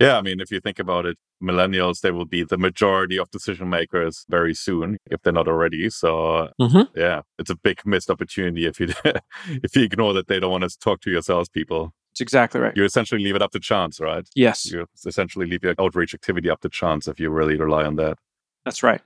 [0.00, 3.30] Yeah, I mean, if you think about it, millennials, they will be the majority of
[3.30, 5.88] decision makers very soon, if they're not already.
[5.90, 6.98] So, Mm-hmm.
[6.98, 8.88] yeah, it's a big missed opportunity if you
[9.62, 11.92] if you ignore that they don't want to talk to your salespeople.
[12.12, 12.74] That's exactly right.
[12.76, 14.26] You essentially leave it up to chance, right?
[14.34, 17.96] Yes, You essentially leave your outreach activity up to chance if you really rely on
[17.96, 18.16] that.
[18.64, 19.00] that's right.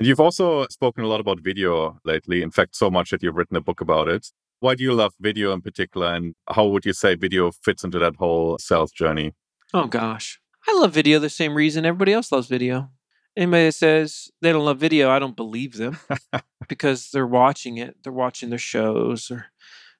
[0.00, 2.40] And you've also spoken a lot about video lately.
[2.40, 4.28] In fact, so much that you've written a book about it.
[4.60, 6.14] Why do you love video in particular?
[6.14, 9.34] And how would you say video fits into that whole sales journey?
[9.74, 10.40] Oh gosh.
[10.66, 12.88] I love video the same reason everybody else loves video.
[13.36, 15.98] Anybody that says they don't love video, I don't believe them
[16.70, 17.98] because they're watching it.
[18.02, 19.48] They're watching their shows or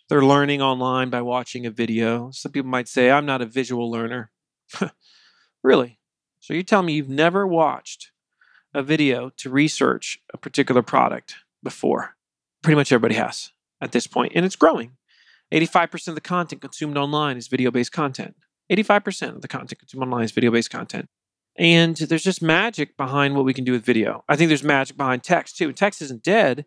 [0.08, 2.30] they're learning online by watching a video.
[2.30, 4.30] Some people might say, I'm not a visual learner.
[5.62, 5.98] really?
[6.40, 8.09] So you're telling me you've never watched
[8.72, 12.16] a video to research a particular product before?
[12.62, 14.96] Pretty much everybody has at this point, and it's growing.
[15.52, 18.36] 85% of the content consumed online is video based content.
[18.70, 21.08] 85% of the content consumed online is video based content.
[21.56, 24.24] And there's just magic behind what we can do with video.
[24.28, 25.72] I think there's magic behind text too.
[25.72, 26.64] Text isn't dead,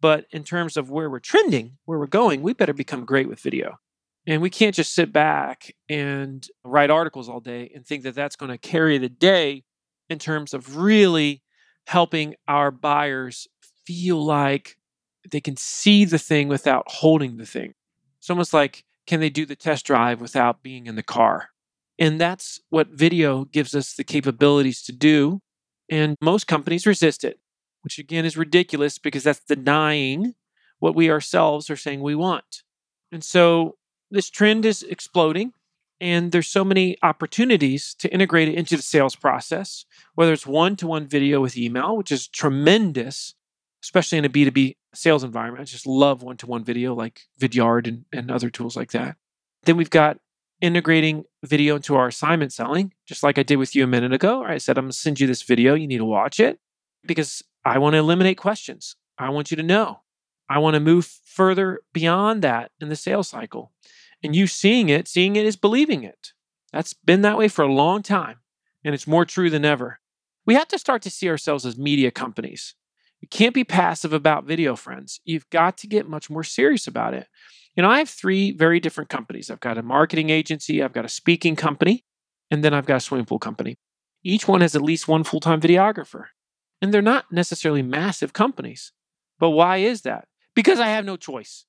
[0.00, 3.40] but in terms of where we're trending, where we're going, we better become great with
[3.40, 3.78] video.
[4.26, 8.36] And we can't just sit back and write articles all day and think that that's
[8.36, 9.64] going to carry the day
[10.10, 11.42] in terms of really
[11.86, 13.48] helping our buyers
[13.86, 14.76] feel like
[15.30, 17.74] they can see the thing without holding the thing.
[18.18, 21.50] It's almost like can they do the test drive without being in the car?
[21.98, 25.40] And that's what video gives us the capabilities to do.
[25.88, 27.38] And most companies resist it,
[27.82, 30.34] which again is ridiculous because that's denying
[30.80, 32.62] what we ourselves are saying we want.
[33.12, 33.76] And so
[34.10, 35.52] this trend is exploding
[36.00, 41.06] and there's so many opportunities to integrate it into the sales process, whether it's one-to-one
[41.06, 43.34] video with email, which is tremendous,
[43.82, 45.62] especially in a B2B sales environment.
[45.62, 49.16] I just love one-to-one video like Vidyard and, and other tools like that.
[49.64, 50.18] Then we've got
[50.60, 54.42] integrating video into our assignment selling, just like I did with you a minute ago.
[54.42, 55.74] I said, I'm going to send you this video.
[55.74, 56.58] You need to watch it
[57.04, 58.96] because I want to eliminate questions.
[59.18, 60.00] I want you to know.
[60.48, 63.72] I want to move further beyond that in the sales cycle.
[64.26, 66.32] And you seeing it, seeing it is believing it.
[66.72, 68.40] That's been that way for a long time.
[68.84, 70.00] And it's more true than ever.
[70.44, 72.74] We have to start to see ourselves as media companies.
[73.20, 75.20] You can't be passive about video, friends.
[75.24, 77.28] You've got to get much more serious about it.
[77.76, 79.48] You know, I have three very different companies.
[79.48, 82.04] I've got a marketing agency, I've got a speaking company,
[82.50, 83.78] and then I've got a swimming pool company.
[84.24, 86.24] Each one has at least one full time videographer.
[86.82, 88.90] And they're not necessarily massive companies.
[89.38, 90.26] But why is that?
[90.52, 91.64] Because I have no choice.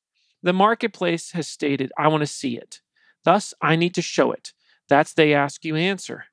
[0.47, 2.79] The marketplace has stated, I want to see it.
[3.25, 4.53] Thus, I need to show it.
[4.87, 6.27] That's they ask you answer.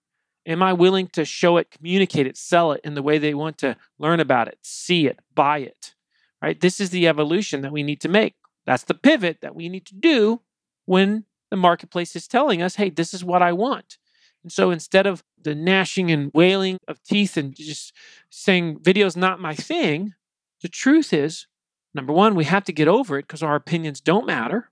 [0.47, 3.59] Am I willing to show it, communicate it, sell it in the way they want
[3.59, 5.97] to learn about it, see it, buy it?
[6.41, 6.61] Right?
[6.61, 8.37] This is the evolution that we need to make.
[8.67, 10.43] That's the pivot that we need to do
[10.85, 13.99] when the marketplace is telling us, hey, this is what I want.
[14.45, 17.93] And so instead of the gnashing and wailing of teeth and just
[18.31, 20.15] saying video's not my thing,
[20.63, 21.49] the truth is,
[21.95, 24.71] number one, we have to get over it because our opinions don't matter.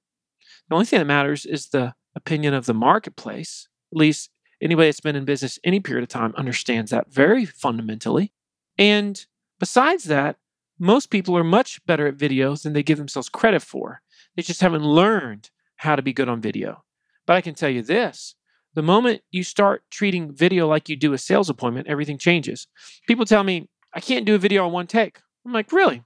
[0.69, 3.69] The only thing that matters is the opinion of the marketplace.
[3.93, 4.31] At least
[4.61, 8.33] anybody that's been in business any period of time understands that very fundamentally.
[8.79, 9.25] And
[9.59, 10.37] besides that,
[10.79, 14.03] most people are much better at video than they give themselves credit for.
[14.37, 16.85] They just haven't learned how to be good on video.
[17.27, 18.35] But I can tell you this
[18.75, 22.67] the moment you start treating video like you do a sales appointment, everything changes.
[23.07, 25.21] People tell me, I can't do a video on one take.
[25.45, 26.03] I'm like, really?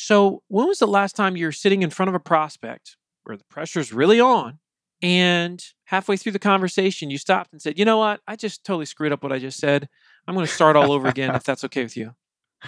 [0.00, 3.36] So, when was the last time you were sitting in front of a prospect where
[3.36, 4.60] the pressure's really on
[5.02, 8.20] and halfway through the conversation you stopped and said, you know what?
[8.24, 9.88] I just totally screwed up what I just said.
[10.28, 12.14] I'm going to start all over again if that's okay with you.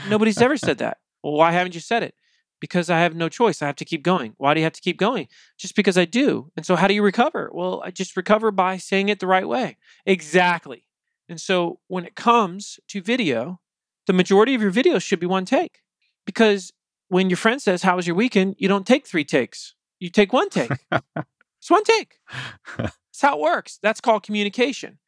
[0.09, 0.99] Nobody's ever said that.
[1.23, 2.17] Well, why haven't you said it?
[2.59, 3.63] Because I have no choice.
[3.63, 4.35] I have to keep going.
[4.37, 5.29] Why do you have to keep going?
[5.57, 6.51] Just because I do.
[6.57, 7.49] And so, how do you recover?
[7.55, 9.77] Well, I just recover by saying it the right way.
[10.05, 10.85] Exactly.
[11.29, 13.61] And so, when it comes to video,
[14.09, 15.79] the majority of your videos should be one take.
[16.27, 16.73] Because
[17.11, 18.55] when your friend says, How was your weekend?
[18.59, 20.71] you don't take three takes, you take one take.
[20.93, 22.15] it's one take.
[22.79, 23.79] That's how it works.
[23.83, 24.99] That's called communication.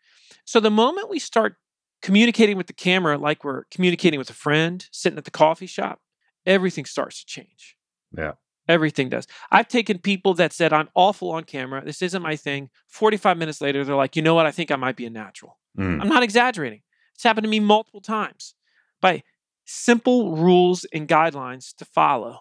[0.44, 1.56] So, the moment we start
[2.02, 6.00] communicating with the camera like we're communicating with a friend sitting at the coffee shop,
[6.44, 7.76] everything starts to change.
[8.16, 8.32] Yeah.
[8.68, 9.26] Everything does.
[9.50, 11.84] I've taken people that said, I'm awful on camera.
[11.84, 12.70] This isn't my thing.
[12.88, 14.46] 45 minutes later, they're like, you know what?
[14.46, 15.58] I think I might be a natural.
[15.78, 16.00] Mm.
[16.00, 16.82] I'm not exaggerating.
[17.14, 18.54] It's happened to me multiple times
[19.00, 19.22] by
[19.64, 22.40] simple rules and guidelines to follow.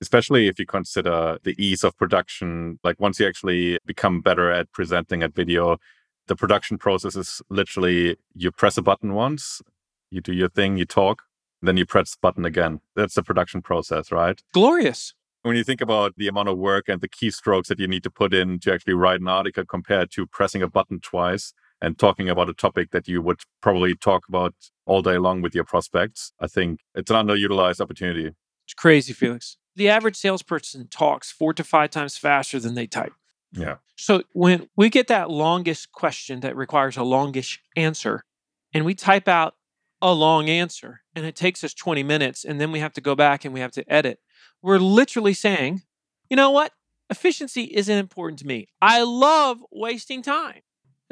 [0.00, 2.78] Especially if you consider the ease of production.
[2.82, 5.78] Like once you actually become better at presenting at video,
[6.26, 9.62] the production process is literally you press a button once,
[10.10, 11.22] you do your thing, you talk,
[11.60, 12.80] then you press the button again.
[12.96, 14.42] That's the production process, right?
[14.52, 15.14] Glorious.
[15.42, 18.10] When you think about the amount of work and the keystrokes that you need to
[18.10, 22.30] put in to actually write an article compared to pressing a button twice and talking
[22.30, 24.54] about a topic that you would probably talk about
[24.86, 28.30] all day long with your prospects, I think it's an underutilized opportunity.
[28.64, 29.58] It's crazy, Felix.
[29.74, 33.12] The average salesperson talks four to five times faster than they type.
[33.52, 33.76] Yeah.
[33.96, 38.24] So when we get that longest question that requires a longish answer,
[38.72, 39.56] and we type out
[40.00, 43.14] a long answer, and it takes us 20 minutes, and then we have to go
[43.14, 44.20] back and we have to edit,
[44.62, 45.82] we're literally saying,
[46.30, 46.72] you know what?
[47.10, 48.68] Efficiency isn't important to me.
[48.80, 50.62] I love wasting time.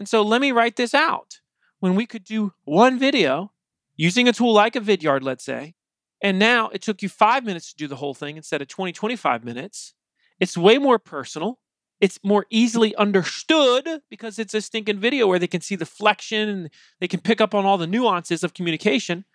[0.00, 1.40] And so let me write this out.
[1.78, 3.52] When we could do one video
[3.96, 5.74] using a tool like a Vidyard, let's say,
[6.22, 8.92] and now it took you five minutes to do the whole thing instead of 20,
[8.92, 9.92] 25 minutes.
[10.38, 11.60] It's way more personal.
[12.00, 16.48] It's more easily understood because it's a stinking video where they can see the flexion
[16.48, 19.26] and they can pick up on all the nuances of communication.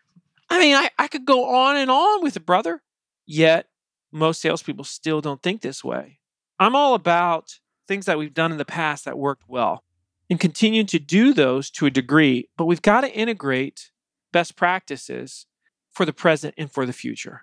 [0.49, 2.82] I mean, I, I could go on and on with it, brother.
[3.28, 3.67] Yet,
[4.12, 6.17] most salespeople still don't think this way.
[6.60, 9.84] I'm all about things that we've done in the past that worked well
[10.29, 13.91] and continue to do those to a degree, but we've got to integrate
[14.31, 15.45] best practices
[15.91, 17.41] for the present and for the future.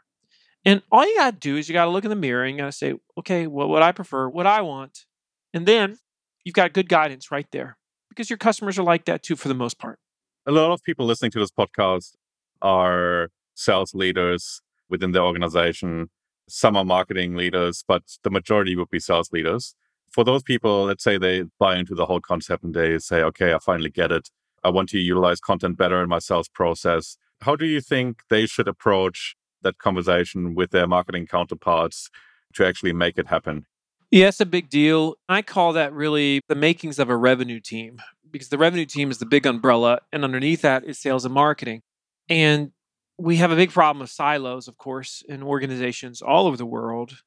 [0.64, 2.56] And all you got to do is you got to look in the mirror and
[2.56, 5.06] you got to say, okay, what would I prefer, what I want.
[5.54, 5.98] And then
[6.44, 9.54] you've got good guidance right there because your customers are like that too for the
[9.54, 9.98] most part.
[10.46, 12.14] A lot of people listening to this podcast
[12.60, 16.10] are sales leaders within their organization.
[16.48, 19.74] Some are marketing leaders, but the majority would be sales leaders.
[20.12, 23.54] For those people, let's say they buy into the whole concept and they say, okay,
[23.54, 24.28] I finally get it.
[24.62, 27.16] I want to utilize content better in my sales process.
[27.40, 32.10] How do you think they should approach that conversation with their marketing counterparts
[32.54, 33.66] to actually make it happen?
[34.10, 35.14] Yeah, it's a big deal.
[35.28, 39.18] I call that really the makings of a revenue team because the revenue team is
[39.18, 41.82] the big umbrella, and underneath that is sales and marketing.
[42.28, 42.72] And
[43.18, 47.22] we have a big problem of silos, of course, in organizations all over the world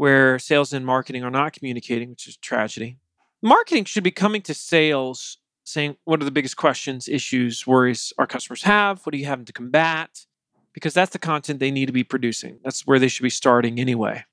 [0.00, 2.96] where sales and marketing are not communicating, which is tragedy.
[3.42, 8.26] Marketing should be coming to sales saying, What are the biggest questions, issues, worries our
[8.26, 9.04] customers have?
[9.04, 10.24] What are you having to combat?
[10.72, 12.60] Because that's the content they need to be producing.
[12.64, 14.24] That's where they should be starting anyway.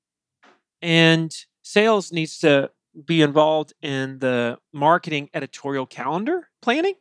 [0.80, 2.70] And sales needs to
[3.04, 6.94] be involved in the marketing editorial calendar planning,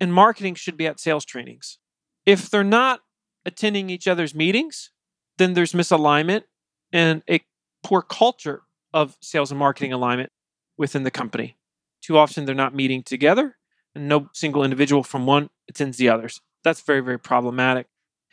[0.00, 1.76] and marketing should be at sales trainings.
[2.24, 3.00] If they're not
[3.44, 4.92] attending each other's meetings,
[5.36, 6.44] then there's misalignment
[6.90, 7.40] and a
[7.84, 10.32] poor culture of sales and marketing alignment
[10.76, 11.56] within the company.
[12.02, 13.56] Too often they're not meeting together,
[13.94, 16.40] and no single individual from one attends the others.
[16.64, 17.86] That's very, very problematic.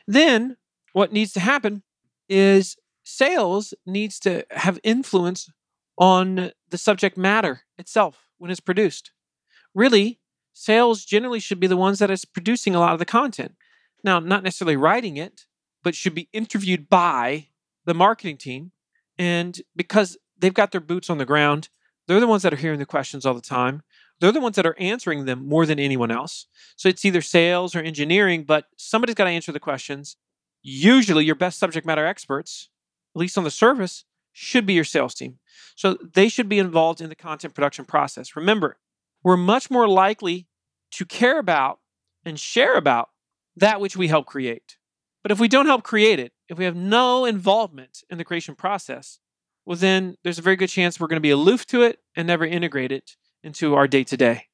[0.07, 0.57] Then
[0.93, 1.83] what needs to happen
[2.27, 5.51] is sales needs to have influence
[5.97, 9.11] on the subject matter itself when it's produced.
[9.75, 10.19] Really,
[10.53, 13.55] sales generally should be the ones that is producing a lot of the content.
[14.03, 15.45] Now, not necessarily writing it,
[15.83, 17.47] but should be interviewed by
[17.85, 18.71] the marketing team.
[19.21, 21.69] And because they've got their boots on the ground,
[22.07, 23.84] they're the ones that are hearing the questions all the time.
[24.19, 26.47] They're the ones that are answering them more than anyone else.
[26.75, 30.17] So it's either sales or engineering, but somebody's got to answer the questions.
[30.63, 32.69] Usually, your best subject matter experts,
[33.15, 35.37] at least on the surface, should be your sales team.
[35.75, 38.35] So they should be involved in the content production process.
[38.35, 38.79] Remember,
[39.23, 40.48] we're much more likely
[40.93, 41.77] to care about
[42.25, 43.10] and share about
[43.56, 44.77] that which we help create.
[45.22, 48.56] But if we don't help create it, if we have no involvement in the creation
[48.56, 49.19] process,
[49.65, 52.28] well, then there's a very good chance we're going to be aloof to it and
[52.28, 54.48] never integrate it into our day to day.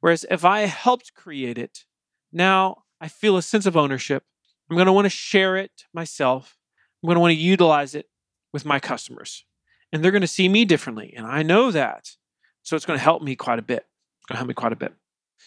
[0.00, 1.84] Whereas if I helped create it,
[2.32, 4.24] now I feel a sense of ownership.
[4.70, 6.56] I'm going to want to share it myself.
[7.02, 8.06] I'm going to want to utilize it
[8.52, 9.44] with my customers.
[9.92, 11.14] And they're going to see me differently.
[11.16, 12.16] And I know that.
[12.62, 13.86] So it's going to help me quite a bit.
[14.18, 14.94] It's going to help me quite a bit.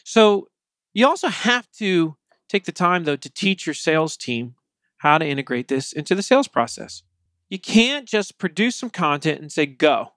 [0.06, 0.48] So
[0.94, 2.16] you also have to
[2.48, 4.56] take the time, though, to teach your sales team
[5.00, 7.04] how to integrate this into the sales process.
[7.50, 10.14] You can't just produce some content and say, go.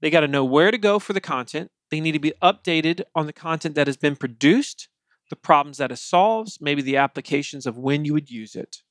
[0.00, 1.70] They got to know where to go for the content.
[1.90, 4.88] They need to be updated on the content that has been produced,
[5.30, 8.82] the problems that it solves, maybe the applications of when you would use it.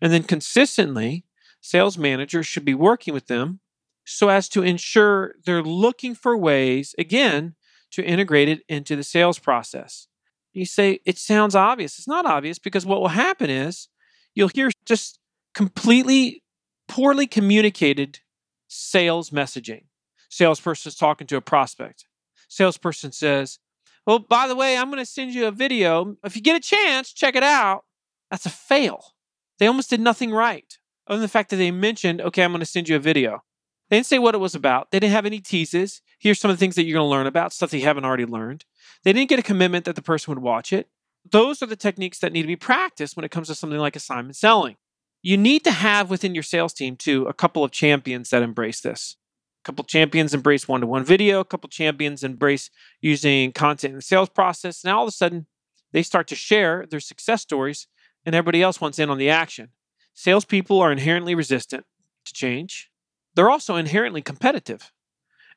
[0.00, 1.24] And then consistently,
[1.60, 3.60] sales managers should be working with them
[4.04, 7.54] so as to ensure they're looking for ways, again,
[7.92, 10.08] to integrate it into the sales process.
[10.52, 11.98] You say, it sounds obvious.
[11.98, 13.88] It's not obvious because what will happen is
[14.34, 15.18] you'll hear just
[15.54, 16.42] completely
[16.88, 18.20] poorly communicated
[18.68, 19.84] sales messaging.
[20.28, 22.06] Salesperson's talking to a prospect.
[22.48, 23.58] Salesperson says,
[24.06, 26.16] Well, by the way, I'm going to send you a video.
[26.24, 27.84] If you get a chance, check it out.
[28.30, 29.14] That's a fail.
[29.58, 32.60] They almost did nothing right, other than the fact that they mentioned, Okay, I'm going
[32.60, 33.42] to send you a video.
[33.88, 34.92] They didn't say what it was about.
[34.92, 36.00] They didn't have any teases.
[36.18, 38.04] Here's some of the things that you're going to learn about, stuff that you haven't
[38.04, 38.64] already learned.
[39.02, 40.88] They didn't get a commitment that the person would watch it.
[41.28, 43.96] Those are the techniques that need to be practiced when it comes to something like
[43.96, 44.76] assignment selling.
[45.22, 48.80] You need to have within your sales team, too, a couple of champions that embrace
[48.80, 49.16] this.
[49.62, 52.70] A couple champions embrace one to one video, a couple champions embrace
[53.02, 54.82] using content in the sales process.
[54.82, 55.46] Now, all of a sudden,
[55.92, 57.86] they start to share their success stories,
[58.24, 59.70] and everybody else wants in on the action.
[60.14, 61.84] Salespeople are inherently resistant
[62.24, 62.90] to change,
[63.34, 64.90] they're also inherently competitive.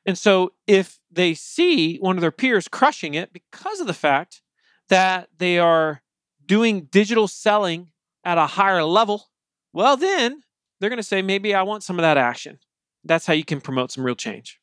[0.06, 4.42] And so, if they see one of their peers crushing it because of the fact
[4.88, 6.02] that they are
[6.46, 7.88] doing digital selling
[8.24, 9.26] at a higher level,
[9.72, 10.42] well, then
[10.80, 12.58] they're going to say, maybe I want some of that action.
[13.04, 14.58] That's how you can promote some real change.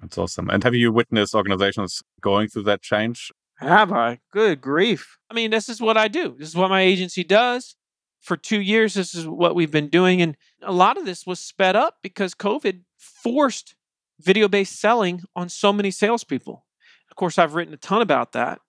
[0.00, 0.48] That's awesome.
[0.50, 3.32] And have you witnessed organizations going through that change?
[3.56, 4.20] Have I?
[4.32, 5.18] Good grief.
[5.30, 6.36] I mean, this is what I do.
[6.38, 7.74] This is what my agency does.
[8.20, 10.22] For two years, this is what we've been doing.
[10.22, 13.74] And a lot of this was sped up because COVID forced
[14.20, 16.64] video based selling on so many salespeople.
[17.10, 18.60] Of course, I've written a ton about that.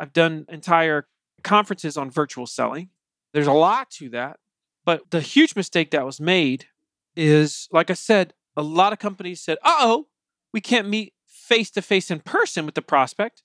[0.00, 1.06] I've done entire
[1.44, 2.88] conferences on virtual selling.
[3.32, 4.38] There's a lot to that.
[4.84, 6.66] But the huge mistake that was made
[7.14, 10.08] is, like I said, a lot of companies said, uh oh,
[10.52, 13.42] we can't meet face to face in person with the prospect.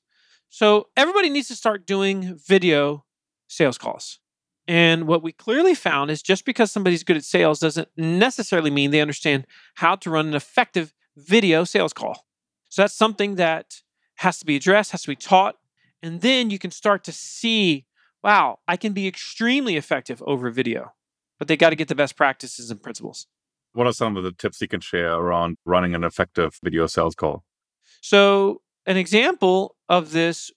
[0.50, 3.06] So everybody needs to start doing video
[3.48, 4.20] sales calls.
[4.68, 8.92] And what we clearly found is just because somebody's good at sales doesn't necessarily mean
[8.92, 9.46] they understand
[9.76, 12.26] how to run an effective video sales call.
[12.70, 13.82] So that's something that
[14.16, 15.58] has to be addressed, has to be taught,
[16.02, 17.86] and then you can start to see,
[18.24, 20.94] wow, I can be extremely effective over video.
[21.40, 23.28] But they got to get the best practices and principles.
[23.74, 27.14] What are some of the tips you can share around running an effective video sales
[27.14, 27.44] call?
[28.00, 30.52] So, an example of this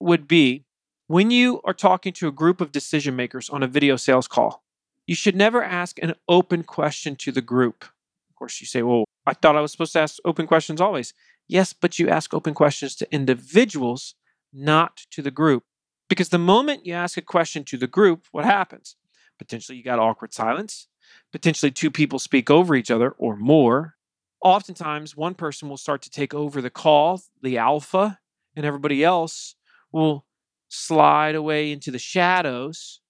[0.00, 0.64] would be
[1.06, 4.64] when you are talking to a group of decision makers on a video sales call,
[5.06, 7.84] you should never ask an open question to the group.
[8.30, 11.14] Of course, you say, Well, I thought I was supposed to ask open questions always.
[11.46, 14.14] Yes, but you ask open questions to individuals
[14.54, 15.64] not to the group.
[16.08, 18.96] Because the moment you ask a question to the group, what happens?
[19.38, 20.88] Potentially you got awkward silence.
[21.32, 23.94] Potentially two people speak over each other or more.
[24.42, 28.18] Oftentimes, one person will start to take over the call, the alpha,
[28.54, 29.56] and everybody else
[29.90, 30.26] will
[30.68, 33.00] slide away into the shadows.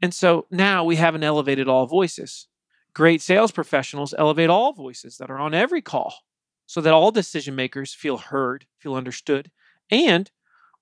[0.00, 2.46] And so now we haven't elevated all voices.
[2.94, 6.14] Great sales professionals elevate all voices that are on every call
[6.66, 9.50] so that all decision makers feel heard, feel understood,
[9.90, 10.30] and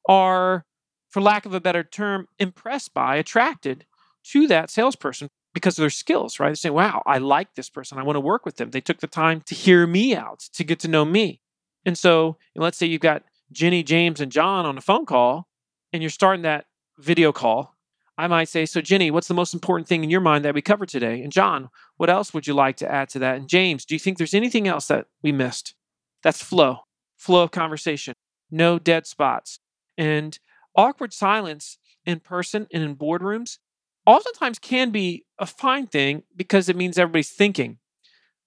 [0.09, 0.65] are,
[1.11, 3.87] for lack of a better term, impressed by, attracted
[4.25, 6.51] to that salesperson because of their skills, right?
[6.51, 7.99] They say, wow, I like this person.
[7.99, 8.71] I want to work with them.
[8.71, 11.41] They took the time to hear me out, to get to know me.
[11.87, 15.49] And so know, let's say you've got Jenny, James, and John on a phone call,
[15.93, 16.67] and you're starting that
[16.99, 17.75] video call.
[18.19, 20.63] I might say, So, Jenny, what's the most important thing in your mind that we
[20.63, 21.23] covered today?
[21.23, 23.37] And John, what else would you like to add to that?
[23.37, 25.75] And James, do you think there's anything else that we missed?
[26.23, 26.81] That's flow,
[27.17, 28.15] flow of conversation,
[28.51, 29.61] no dead spots.
[29.97, 30.39] And
[30.75, 33.59] awkward silence in person and in boardrooms
[34.07, 37.79] oftentimes can be a fine thing because it means everybody's thinking.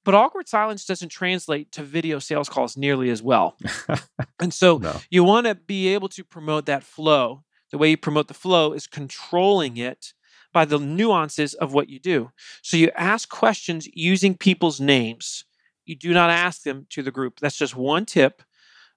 [0.05, 3.57] But awkward silence doesn't translate to video sales calls nearly as well.
[4.39, 4.95] and so no.
[5.09, 7.43] you want to be able to promote that flow.
[7.71, 10.13] The way you promote the flow is controlling it
[10.51, 12.31] by the nuances of what you do.
[12.63, 15.45] So you ask questions using people's names.
[15.85, 17.39] You do not ask them to the group.
[17.39, 18.41] That's just one tip.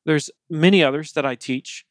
[0.07, 1.85] There's many others that I teach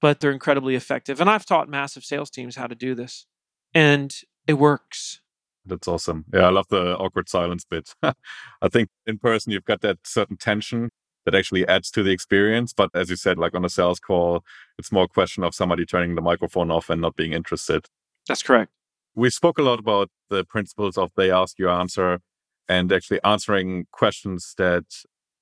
[0.00, 1.20] but they're incredibly effective.
[1.20, 3.26] And I've taught massive sales teams how to do this,
[3.74, 4.14] and
[4.46, 5.20] it works.
[5.64, 6.24] That's awesome.
[6.32, 7.94] Yeah, I love the awkward silence bit.
[8.02, 10.90] I think in person, you've got that certain tension
[11.24, 12.72] that actually adds to the experience.
[12.72, 14.44] But as you said, like on a sales call,
[14.78, 17.86] it's more a question of somebody turning the microphone off and not being interested.
[18.26, 18.70] That's correct.
[19.14, 22.20] We spoke a lot about the principles of they ask, you answer,
[22.68, 24.84] and actually answering questions that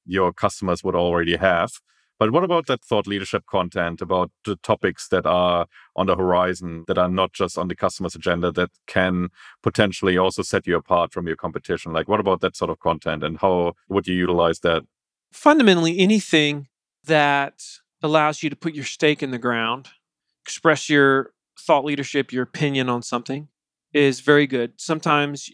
[0.07, 1.73] your customers would already have.
[2.19, 6.85] But what about that thought leadership content about the topics that are on the horizon
[6.87, 9.31] that are not just on the customer's agenda that can
[9.63, 11.93] potentially also set you apart from your competition?
[11.93, 14.85] Like, what about that sort of content and how would you utilize that?
[15.33, 16.69] Fundamentally, anything
[17.05, 17.65] that
[18.03, 19.89] allows you to put your stake in the ground,
[20.45, 23.49] express your thought leadership, your opinion on something
[23.93, 24.73] is very good.
[24.77, 25.51] Sometimes,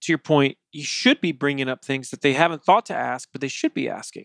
[0.00, 3.28] to your point, you should be bringing up things that they haven't thought to ask,
[3.32, 4.24] but they should be asking.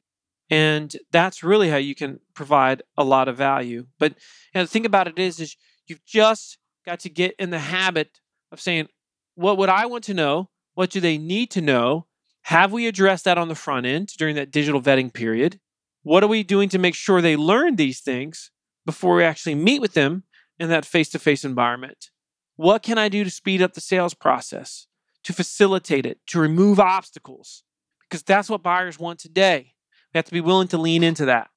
[0.50, 3.88] And that's really how you can provide a lot of value.
[3.98, 4.12] But
[4.54, 7.60] you know, the thing about it is, is you've just got to get in the
[7.60, 8.20] habit
[8.52, 8.88] of saying,
[9.34, 10.50] what would I want to know?
[10.76, 12.06] What do they need to know?
[12.44, 15.60] Have we addressed that on the front end during that digital vetting period?
[16.04, 18.52] What are we doing to make sure they learn these things
[18.86, 20.24] before we actually meet with them
[20.60, 22.12] in that face to face environment?
[22.56, 24.88] What can I do to speed up the sales process,
[25.24, 27.64] to facilitate it, to remove obstacles?
[28.02, 29.74] Because that's what buyers want today.
[30.16, 31.50] We have to be willing to lean into that.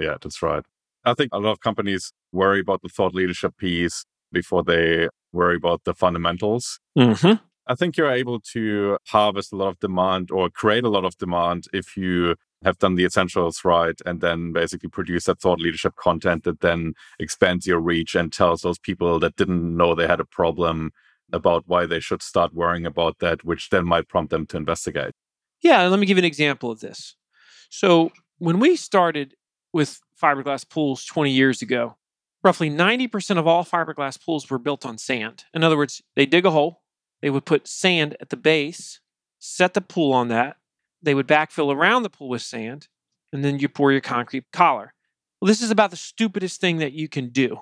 [0.00, 0.64] Yeah, that's right.
[1.04, 5.56] I think a lot of companies worry about the thought leadership piece before they worry
[5.56, 6.80] about the fundamentals.
[6.96, 7.44] Mm-hmm.
[7.66, 11.18] I think you're able to harvest a lot of demand or create a lot of
[11.18, 15.94] demand if you have done the essentials right and then basically produce that thought leadership
[15.96, 20.20] content that then expands your reach and tells those people that didn't know they had
[20.20, 20.90] a problem
[21.34, 25.12] about why they should start worrying about that, which then might prompt them to investigate.
[25.60, 27.14] Yeah, let me give you an example of this.
[27.70, 29.34] So, when we started
[29.72, 31.96] with fiberglass pools 20 years ago,
[32.42, 35.44] roughly 90% of all fiberglass pools were built on sand.
[35.52, 36.82] In other words, they dig a hole,
[37.22, 39.00] they would put sand at the base,
[39.38, 40.56] set the pool on that,
[41.02, 42.88] they would backfill around the pool with sand,
[43.32, 44.94] and then you pour your concrete collar.
[45.40, 47.60] Well, this is about the stupidest thing that you can do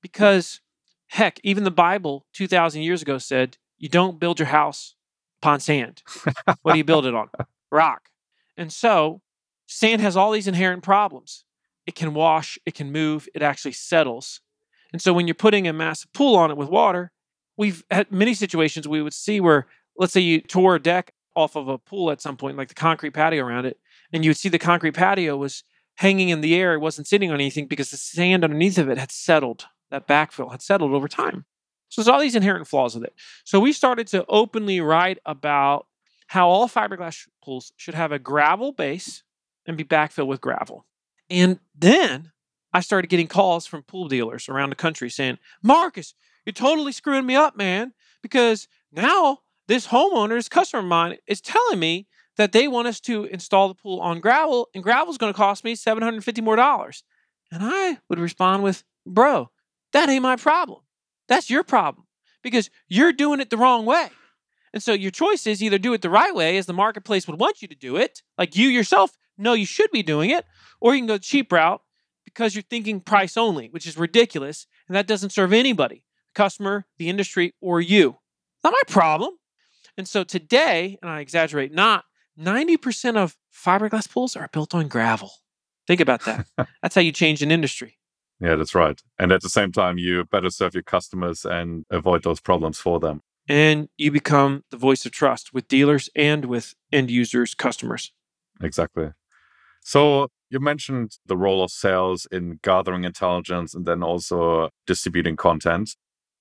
[0.00, 0.60] because,
[1.08, 4.94] heck, even the Bible 2,000 years ago said, you don't build your house
[5.42, 6.02] upon sand.
[6.62, 7.28] what do you build it on?
[7.70, 8.08] Rock.
[8.56, 9.20] And so,
[9.66, 11.44] sand has all these inherent problems.
[11.86, 14.40] It can wash, it can move, it actually settles.
[14.92, 17.12] And so, when you're putting a massive pool on it with water,
[17.56, 21.56] we've had many situations we would see where, let's say you tore a deck off
[21.56, 23.78] of a pool at some point, like the concrete patio around it,
[24.12, 25.62] and you would see the concrete patio was
[25.96, 26.74] hanging in the air.
[26.74, 29.66] It wasn't sitting on anything because the sand underneath of it had settled.
[29.90, 31.44] That backfill had settled over time.
[31.88, 33.14] So there's all these inherent flaws with it.
[33.44, 35.86] So we started to openly write about
[36.28, 39.22] how all fiberglass pools should have a gravel base
[39.66, 40.86] and be backfilled with gravel.
[41.28, 42.32] And then
[42.72, 46.14] I started getting calls from pool dealers around the country saying, Marcus,
[46.44, 47.92] you're totally screwing me up, man,
[48.22, 52.06] because now this homeowner's customer of mine is telling me
[52.36, 55.36] that they want us to install the pool on gravel, and gravel is going to
[55.36, 57.02] cost me 750 more dollars.
[57.50, 59.50] And I would respond with, bro,
[59.92, 60.80] that ain't my problem.
[61.28, 62.06] That's your problem
[62.42, 64.08] because you're doing it the wrong way.
[64.72, 67.40] And so your choice is either do it the right way as the marketplace would
[67.40, 70.44] want you to do it, like you yourself know you should be doing it,
[70.80, 71.82] or you can go the cheap route
[72.24, 74.66] because you're thinking price only, which is ridiculous.
[74.88, 78.18] And that doesn't serve anybody, the customer, the industry, or you.
[78.62, 79.34] Not my problem.
[79.96, 82.04] And so today, and I exaggerate not,
[82.38, 85.30] 90% of fiberglass pools are built on gravel.
[85.86, 86.46] Think about that.
[86.82, 87.98] that's how you change an industry.
[88.40, 89.00] Yeah, that's right.
[89.18, 93.00] And at the same time, you better serve your customers and avoid those problems for
[93.00, 93.22] them.
[93.48, 98.12] And you become the voice of trust with dealers and with end users, customers.
[98.60, 99.12] Exactly.
[99.86, 105.90] So you mentioned the role of sales in gathering intelligence and then also distributing content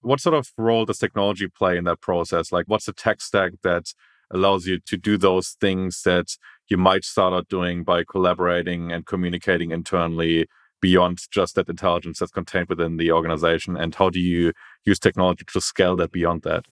[0.05, 2.51] what sort of role does technology play in that process?
[2.51, 3.93] Like, what's the tech stack that
[4.31, 6.37] allows you to do those things that
[6.69, 10.47] you might start out doing by collaborating and communicating internally
[10.81, 13.75] beyond just that intelligence that's contained within the organization?
[13.75, 14.53] And how do you
[14.85, 16.65] use technology to scale that beyond that?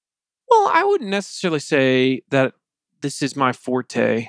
[0.50, 2.54] Well, I wouldn't necessarily say that
[3.02, 4.28] this is my forte.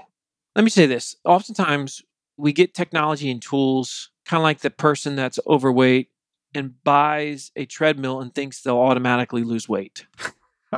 [0.57, 1.17] Let me say this.
[1.25, 2.03] Oftentimes,
[2.37, 6.11] we get technology and tools kind of like the person that's overweight
[6.55, 10.07] and buys a treadmill and thinks they'll automatically lose weight.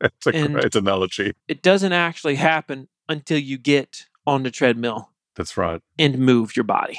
[0.00, 1.34] it's a and great analogy.
[1.46, 5.10] It doesn't actually happen until you get on the treadmill.
[5.36, 5.80] That's right.
[5.98, 6.98] And move your body.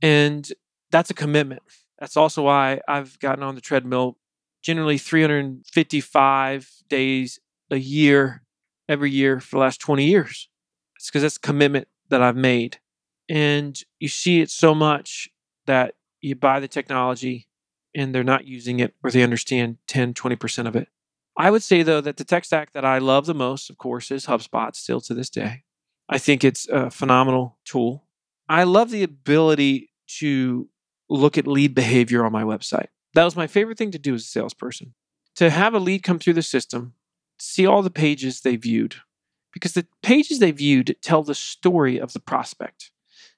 [0.00, 0.48] And
[0.90, 1.62] that's a commitment.
[1.98, 4.16] That's also why I've gotten on the treadmill
[4.62, 7.38] generally 355 days
[7.70, 8.42] a year,
[8.88, 10.48] every year for the last 20 years.
[10.96, 12.78] It's because that's a commitment that I've made.
[13.28, 15.28] And you see it so much
[15.66, 17.48] that you buy the technology,
[17.94, 20.88] and they're not using it or they understand 10, 20% of it.
[21.36, 24.10] I would say, though, that the tech stack that I love the most, of course,
[24.10, 25.64] is HubSpot still to this day.
[26.08, 28.04] I think it's a phenomenal tool.
[28.48, 30.68] I love the ability to
[31.10, 32.86] look at lead behavior on my website.
[33.14, 34.94] That was my favorite thing to do as a salesperson
[35.36, 36.94] to have a lead come through the system,
[37.38, 38.96] see all the pages they viewed,
[39.52, 42.90] because the pages they viewed tell the story of the prospect.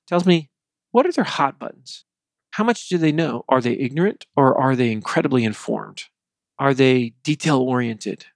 [0.09, 0.51] Tells me
[0.91, 2.05] what are their hot buttons?
[2.53, 3.45] How much do they know?
[3.49, 6.05] Are they ignorant or are they incredibly informed?
[6.59, 8.27] Are they detail oriented?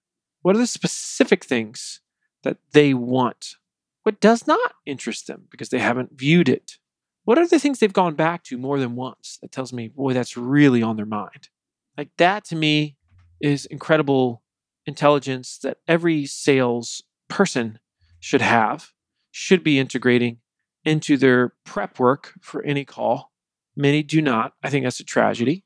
[0.43, 2.01] What are the specific things
[2.43, 3.57] that they want?
[4.03, 6.79] What does not interest them because they haven't viewed it?
[7.25, 10.13] What are the things they've gone back to more than once that tells me, boy,
[10.13, 11.49] that's really on their mind?
[11.97, 12.97] Like that to me
[13.41, 14.43] is incredible
[14.87, 17.79] intelligence that every sales person
[18.21, 18.93] should have,
[19.31, 20.39] should be integrating
[20.85, 23.33] into their prep work for any call.
[23.77, 24.55] Many do not.
[24.63, 25.65] I think that's a tragedy.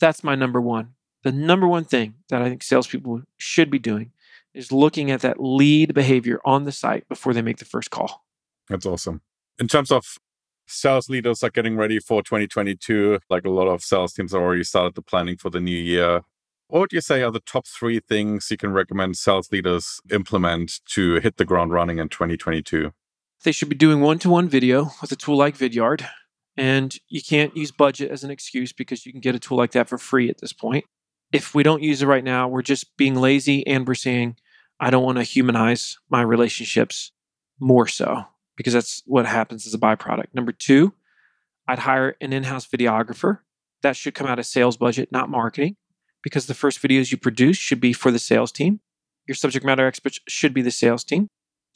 [0.00, 0.94] That's my number one.
[1.24, 4.12] The number one thing that I think salespeople should be doing
[4.54, 8.24] is looking at that lead behavior on the site before they make the first call.
[8.68, 9.22] That's awesome.
[9.58, 10.18] In terms of
[10.66, 14.64] sales leaders are getting ready for 2022, like a lot of sales teams have already
[14.64, 16.22] started the planning for the new year.
[16.68, 20.80] What would you say are the top three things you can recommend sales leaders implement
[20.90, 22.92] to hit the ground running in 2022?
[23.44, 26.06] They should be doing one to one video with a tool like Vidyard.
[26.56, 29.72] And you can't use budget as an excuse because you can get a tool like
[29.72, 30.84] that for free at this point.
[31.32, 34.36] If we don't use it right now, we're just being lazy and we're saying,
[34.80, 37.12] I don't want to humanize my relationships
[37.60, 38.24] more so
[38.56, 40.34] because that's what happens as a byproduct.
[40.34, 40.94] Number two,
[41.68, 43.38] I'd hire an in house videographer.
[43.82, 45.76] That should come out of sales budget, not marketing,
[46.22, 48.80] because the first videos you produce should be for the sales team.
[49.28, 51.28] Your subject matter experts should be the sales team.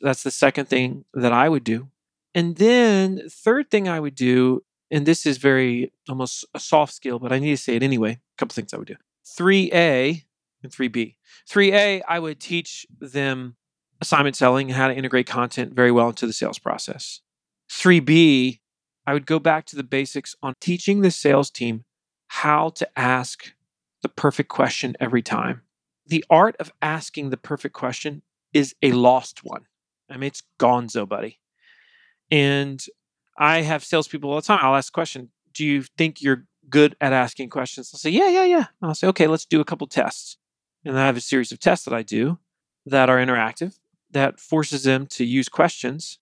[0.03, 1.88] That's the second thing that I would do.
[2.34, 7.18] And then, third thing I would do, and this is very almost a soft skill,
[7.18, 8.12] but I need to say it anyway.
[8.12, 8.96] A couple things I would do.
[9.24, 10.24] 3A
[10.62, 11.16] and 3B.
[11.48, 13.57] 3A, I would teach them
[14.00, 17.20] assignment selling and how to integrate content very well into the sales process.
[17.70, 18.61] 3B,
[19.07, 21.84] I would go back to the basics on teaching the sales team
[22.28, 23.53] how to ask
[24.03, 25.62] the perfect question every time.
[26.07, 28.22] The art of asking the perfect question
[28.53, 29.66] is a lost one.
[30.12, 31.38] I mean, it's gonzo, buddy.
[32.30, 32.84] And
[33.38, 34.60] I have salespeople all the time.
[34.62, 37.90] I'll ask a question Do you think you're good at asking questions?
[37.92, 38.64] I'll say, Yeah, yeah, yeah.
[38.82, 40.36] I'll say, Okay, let's do a couple tests.
[40.84, 42.38] And I have a series of tests that I do
[42.86, 43.78] that are interactive
[44.10, 46.18] that forces them to use questions.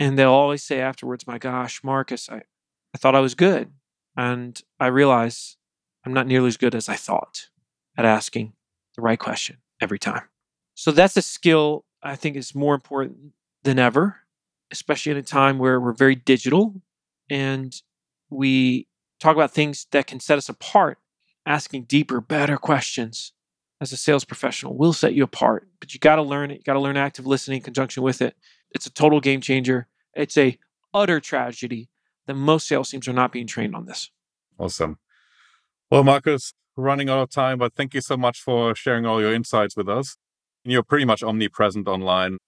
[0.00, 2.42] And they'll always say afterwards, My gosh, Marcus, I,
[2.94, 3.72] I thought I was good.
[4.16, 5.56] And I realize
[6.04, 7.48] I'm not nearly as good as I thought
[7.96, 8.52] at asking
[8.96, 10.22] the right question every time.
[10.74, 13.32] So that's a skill I think is more important
[13.62, 14.18] than ever,
[14.70, 16.82] especially in a time where we're very digital
[17.30, 17.74] and
[18.28, 18.86] we
[19.20, 20.98] talk about things that can set us apart.
[21.46, 23.32] Asking deeper, better questions
[23.80, 26.54] as a sales professional will set you apart, but you got to learn it.
[26.58, 28.34] You got to learn active listening in conjunction with it.
[28.70, 29.86] It's a total game changer.
[30.14, 30.58] It's a
[30.94, 31.90] utter tragedy
[32.26, 34.10] that most sales teams are not being trained on this.
[34.58, 34.98] Awesome.
[35.90, 39.34] Well, Marcus, running out of time, but thank you so much for sharing all your
[39.34, 40.16] insights with us.
[40.64, 42.38] You're pretty much omnipresent online.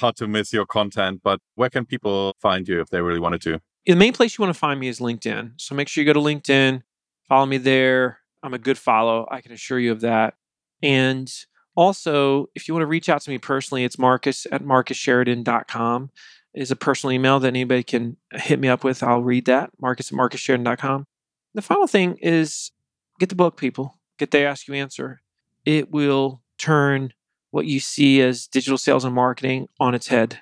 [0.00, 3.40] Hard to miss your content, but where can people find you if they really wanted
[3.42, 3.60] to?
[3.86, 5.52] The main place you want to find me is LinkedIn.
[5.56, 6.82] So make sure you go to LinkedIn,
[7.28, 8.18] follow me there.
[8.42, 9.26] I'm a good follow.
[9.30, 10.34] I can assure you of that.
[10.82, 11.32] And
[11.74, 16.10] also, if you want to reach out to me personally, it's marcus at marcussheridan.com
[16.54, 19.02] is a personal email that anybody can hit me up with.
[19.02, 21.06] I'll read that, marcus at marcussheridan.com.
[21.54, 22.72] The final thing is
[23.20, 23.98] get the book, people.
[24.18, 25.20] Get They Ask You Answer.
[25.66, 27.12] It will turn
[27.50, 30.40] what you see as digital sales and marketing on its head.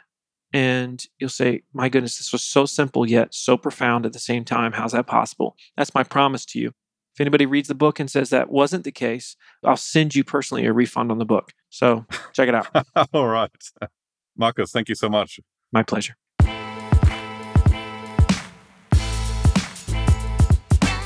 [0.53, 4.45] And you'll say, my goodness, this was so simple yet so profound at the same
[4.45, 4.73] time.
[4.73, 5.57] How's that possible?
[5.77, 6.69] That's my promise to you.
[6.69, 10.67] If anybody reads the book and says that wasn't the case, I'll send you personally
[10.67, 11.53] a refund on the book.
[11.71, 12.69] So check it out.
[13.13, 13.51] All right.
[14.37, 15.39] Marcus, thank you so much.
[15.73, 16.17] My pleasure.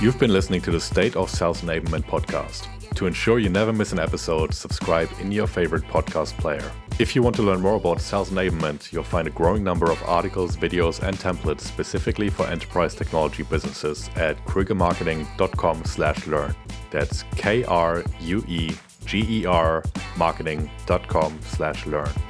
[0.00, 2.68] You've been listening to the State of Sales Enablement podcast.
[2.98, 6.68] To ensure you never miss an episode, subscribe in your favorite podcast player.
[6.98, 10.02] If you want to learn more about sales enablement, you'll find a growing number of
[10.02, 16.56] articles, videos, and templates specifically for enterprise technology businesses at kruegermarketing.com/learn.
[16.90, 18.72] That's K R U E
[19.06, 19.84] G E R
[20.16, 22.27] marketing.com/learn.